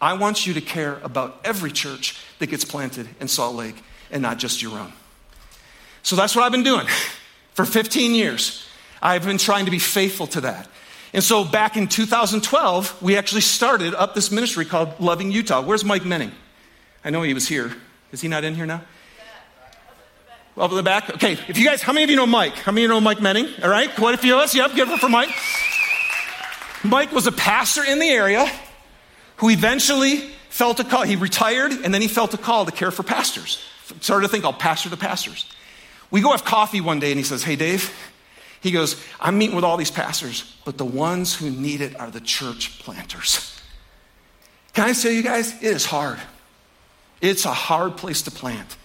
I 0.00 0.14
want 0.14 0.48
you 0.48 0.54
to 0.54 0.60
care 0.60 0.98
about 1.04 1.40
every 1.44 1.70
church 1.70 2.18
that 2.40 2.48
gets 2.48 2.64
planted 2.64 3.08
in 3.20 3.28
Salt 3.28 3.54
Lake 3.54 3.80
and 4.10 4.20
not 4.20 4.38
just 4.38 4.62
your 4.62 4.76
own. 4.80 4.92
So 6.02 6.16
that's 6.16 6.34
what 6.34 6.44
I've 6.44 6.52
been 6.52 6.64
doing. 6.64 6.86
For 7.54 7.64
15 7.64 8.14
years, 8.14 8.66
I've 9.00 9.24
been 9.24 9.38
trying 9.38 9.66
to 9.66 9.70
be 9.70 9.78
faithful 9.78 10.26
to 10.28 10.40
that. 10.42 10.68
And 11.12 11.22
so 11.22 11.44
back 11.44 11.76
in 11.76 11.88
2012, 11.88 13.02
we 13.02 13.16
actually 13.16 13.40
started 13.40 13.94
up 13.94 14.14
this 14.14 14.30
ministry 14.30 14.64
called 14.64 14.98
Loving 15.00 15.30
Utah. 15.32 15.62
Where's 15.62 15.84
Mike 15.84 16.04
Menning? 16.04 16.32
I 17.04 17.10
know 17.10 17.22
he 17.22 17.34
was 17.34 17.48
here. 17.48 17.74
Is 18.12 18.20
he 18.20 18.28
not 18.28 18.44
in 18.44 18.54
here 18.54 18.66
now? 18.66 18.82
Up 20.56 20.70
in 20.70 20.76
the 20.76 20.82
back? 20.82 21.10
Okay, 21.10 21.32
if 21.48 21.58
you 21.58 21.66
guys, 21.66 21.82
how 21.82 21.92
many 21.92 22.04
of 22.04 22.10
you 22.10 22.16
know 22.16 22.26
Mike? 22.26 22.54
How 22.54 22.72
many 22.72 22.84
of 22.84 22.88
you 22.88 22.94
know 22.94 23.00
Mike 23.00 23.20
Menning? 23.20 23.46
All 23.62 23.68
right, 23.68 23.94
quite 23.94 24.14
a 24.14 24.18
few 24.18 24.34
of 24.34 24.40
us. 24.40 24.54
Yep, 24.54 24.74
give 24.74 24.88
it 24.88 24.98
for 24.98 25.08
Mike. 25.08 25.28
Mike 26.82 27.12
was 27.12 27.26
a 27.26 27.32
pastor 27.32 27.84
in 27.84 27.98
the 27.98 28.08
area 28.08 28.50
who 29.36 29.50
eventually 29.50 30.30
felt 30.48 30.80
a 30.80 30.84
call. 30.84 31.02
He 31.02 31.16
retired 31.16 31.72
and 31.72 31.92
then 31.92 32.00
he 32.00 32.08
felt 32.08 32.32
a 32.32 32.38
call 32.38 32.64
to 32.64 32.72
care 32.72 32.90
for 32.90 33.02
pastors. 33.02 33.62
Started 34.00 34.26
a 34.26 34.28
thing 34.28 34.40
called 34.40 34.58
Pastor 34.58 34.88
to 34.88 34.96
Pastors. 34.96 35.46
We 36.10 36.22
go 36.22 36.30
have 36.30 36.44
coffee 36.44 36.80
one 36.80 37.00
day 37.00 37.10
and 37.10 37.18
he 37.18 37.24
says, 37.24 37.42
Hey, 37.42 37.56
Dave, 37.56 37.92
he 38.66 38.72
goes, 38.72 39.00
I'm 39.20 39.38
meeting 39.38 39.54
with 39.54 39.64
all 39.64 39.76
these 39.76 39.90
pastors, 39.90 40.56
but 40.64 40.76
the 40.76 40.84
ones 40.84 41.34
who 41.34 41.50
need 41.50 41.80
it 41.80 41.98
are 41.98 42.10
the 42.10 42.20
church 42.20 42.78
planters. 42.80 43.58
Can 44.74 44.88
I 44.88 44.92
tell 44.92 45.12
you 45.12 45.22
guys, 45.22 45.54
it 45.62 45.68
is 45.68 45.86
hard. 45.86 46.18
It's 47.20 47.44
a 47.44 47.52
hard 47.52 47.96
place 47.96 48.22
to 48.22 48.30
plant. 48.30 48.76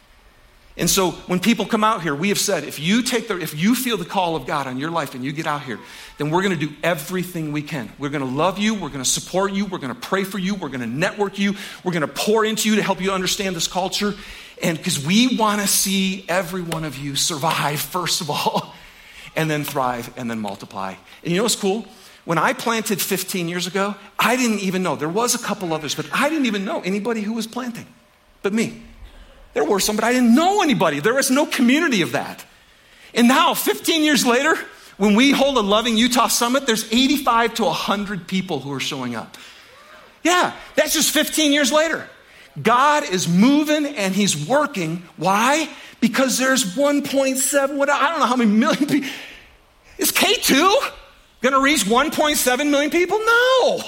And 0.78 0.89
so 0.89 1.12
when 1.28 1.41
people 1.41 1.65
come 1.65 1.84
out 1.84 2.02
here, 2.02 2.15
we 2.15 2.30
have 2.30 2.39
said 2.39 2.63
if 2.63 2.80
you 2.80 3.04
take 3.04 3.28
the 3.28 3.38
if 3.38 3.60
you 3.60 3.76
feel 3.76 3.98
the 3.98 4.06
call 4.06 4.38
of 4.38 4.48
God 4.48 4.67
on 4.67 4.78
your 4.78 4.89
life 4.89 5.15
and 5.15 5.24
you 5.24 5.34
get 5.34 5.46
out 5.46 5.63
here, 5.63 5.80
then 6.17 6.30
we're 6.30 6.41
going 6.41 6.58
to 6.58 6.65
do 6.67 6.74
everything 6.82 7.52
we 7.52 7.62
can. 7.62 7.91
We're 8.00 8.10
going 8.10 8.24
to 8.24 8.36
love 8.36 8.58
you, 8.58 8.74
we're 8.74 8.88
going 8.88 9.04
to 9.04 9.10
support 9.10 9.52
you, 9.52 9.65
we're 9.65 9.80
going 9.80 9.94
to 9.94 10.00
pray 10.00 10.24
for 10.24 10.38
you, 10.38 10.56
we're 10.56 10.70
going 10.70 10.80
to 10.80 10.88
network 10.88 11.38
you, 11.38 11.56
we're 11.84 11.91
going 11.91 12.02
to 12.02 12.08
pour 12.08 12.46
into 12.46 12.70
you 12.70 12.78
to 12.78 12.84
help 12.84 13.02
you 13.02 13.12
understand 13.12 13.54
this 13.56 13.67
culture 13.67 14.13
and 14.62 14.78
because 14.78 15.06
we 15.06 15.36
want 15.36 15.62
to 15.62 15.67
see 15.67 16.24
every 16.30 16.62
one 16.62 16.84
of 16.84 16.98
you 16.98 17.15
survive 17.15 17.80
first 17.98 18.22
of 18.22 18.30
all 18.30 18.74
and 19.36 19.50
then 19.50 19.63
thrive 19.63 20.13
and 20.17 20.30
then 20.30 20.39
multiply. 20.39 20.96
And 21.24 21.32
you 21.32 21.38
know 21.38 21.44
what's 21.44 21.56
cool? 21.56 21.86
When 22.26 22.38
I 22.38 22.54
planted 22.54 23.02
15 23.02 23.48
years 23.48 23.65
ago, 23.65 23.96
I 24.20 24.36
didn't 24.36 24.60
even 24.60 24.84
know. 24.84 24.96
There 24.96 25.10
was 25.10 25.34
a 25.34 25.39
couple 25.39 25.74
others, 25.74 25.96
but 25.96 26.06
I 26.13 26.30
didn't 26.30 26.46
even 26.46 26.65
know 26.65 26.82
anybody 26.82 27.22
who 27.22 27.34
was 27.34 27.48
planting 27.48 27.88
but 28.41 28.54
me. 28.54 28.82
There 29.54 29.65
were 29.65 29.80
some, 29.80 29.96
but 29.96 30.06
I 30.06 30.13
didn't 30.13 30.34
know 30.34 30.62
anybody. 30.62 31.00
There 31.00 31.13
was 31.13 31.30
no 31.30 31.46
community 31.46 32.02
of 32.02 32.13
that. 32.13 32.44
And 33.13 33.28
now, 33.28 33.54
15 33.54 34.04
years 34.04 34.26
later, 34.26 34.56
when 34.98 35.15
we 35.15 35.32
hold 35.32 35.58
a 35.58 35.62
Loving 35.62 35.98
Utah 35.98 36.28
Summit, 36.28 36.65
there's 36.65 36.91
85 36.91 37.56
to 37.56 37.63
100 37.65 38.28
people 38.28 38.60
who 38.60 38.72
are 38.72 38.80
showing 38.80 39.15
up. 39.15 39.38
Yeah, 40.24 40.54
that's 40.76 40.94
just 40.94 41.12
15 41.12 41.52
years 41.52 41.72
later. 41.72 42.08
God 42.62 43.04
is 43.10 43.28
moving 43.28 43.86
and 43.86 44.15
He's 44.15 44.48
working. 44.48 45.04
Why? 45.17 45.70
Because 46.02 46.38
there's 46.38 46.76
1.7, 46.76 47.78
what, 47.78 47.90
I 47.90 48.10
don't 48.10 48.20
know 48.20 48.26
how 48.26 48.36
many 48.36 48.52
million 48.52 48.86
people. 48.88 49.10
Is 49.98 50.12
K2 50.12 50.92
going 51.42 51.54
to 51.54 51.62
reach 51.62 51.86
1.7 51.86 52.70
million 52.70 52.92
people? 52.92 53.20
No. 53.20 53.82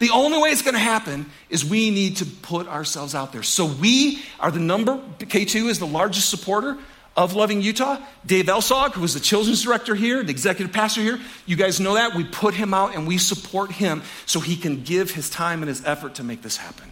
The 0.00 0.10
only 0.10 0.38
way 0.38 0.48
it's 0.48 0.62
going 0.62 0.74
to 0.74 0.80
happen 0.80 1.26
is 1.50 1.62
we 1.62 1.90
need 1.90 2.16
to 2.16 2.24
put 2.24 2.66
ourselves 2.66 3.14
out 3.14 3.32
there. 3.32 3.42
So 3.42 3.66
we 3.66 4.22
are 4.40 4.50
the 4.50 4.58
number, 4.58 4.98
K2 5.18 5.68
is 5.68 5.78
the 5.78 5.86
largest 5.86 6.30
supporter 6.30 6.78
of 7.18 7.34
Loving 7.34 7.60
Utah. 7.60 7.98
Dave 8.24 8.46
Elsog, 8.46 8.94
who 8.94 9.02
was 9.02 9.12
the 9.12 9.20
children's 9.20 9.62
director 9.62 9.94
here, 9.94 10.22
the 10.22 10.30
executive 10.30 10.72
pastor 10.72 11.02
here, 11.02 11.20
you 11.44 11.54
guys 11.54 11.80
know 11.80 11.94
that. 11.94 12.14
We 12.14 12.24
put 12.24 12.54
him 12.54 12.72
out 12.72 12.94
and 12.94 13.06
we 13.06 13.18
support 13.18 13.72
him 13.72 14.02
so 14.24 14.40
he 14.40 14.56
can 14.56 14.84
give 14.84 15.10
his 15.10 15.28
time 15.28 15.60
and 15.60 15.68
his 15.68 15.84
effort 15.84 16.14
to 16.14 16.24
make 16.24 16.40
this 16.40 16.56
happen. 16.56 16.90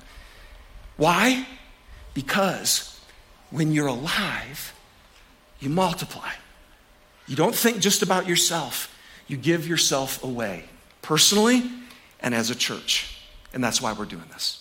Why? 0.99 1.47
Because 2.13 2.98
when 3.51 3.73
you're 3.73 3.87
alive, 3.87 4.75
you 5.61 5.69
multiply. 5.69 6.31
You 7.27 7.37
don't 7.37 7.55
think 7.55 7.81
just 7.81 8.03
about 8.03 8.27
yourself, 8.27 8.95
you 9.27 9.37
give 9.37 9.67
yourself 9.67 10.23
away 10.25 10.65
personally 11.03 11.71
and 12.21 12.35
as 12.35 12.51
a 12.51 12.55
church. 12.55 13.15
And 13.53 13.63
that's 13.63 13.81
why 13.81 13.93
we're 13.93 14.05
doing 14.05 14.25
this. 14.33 14.58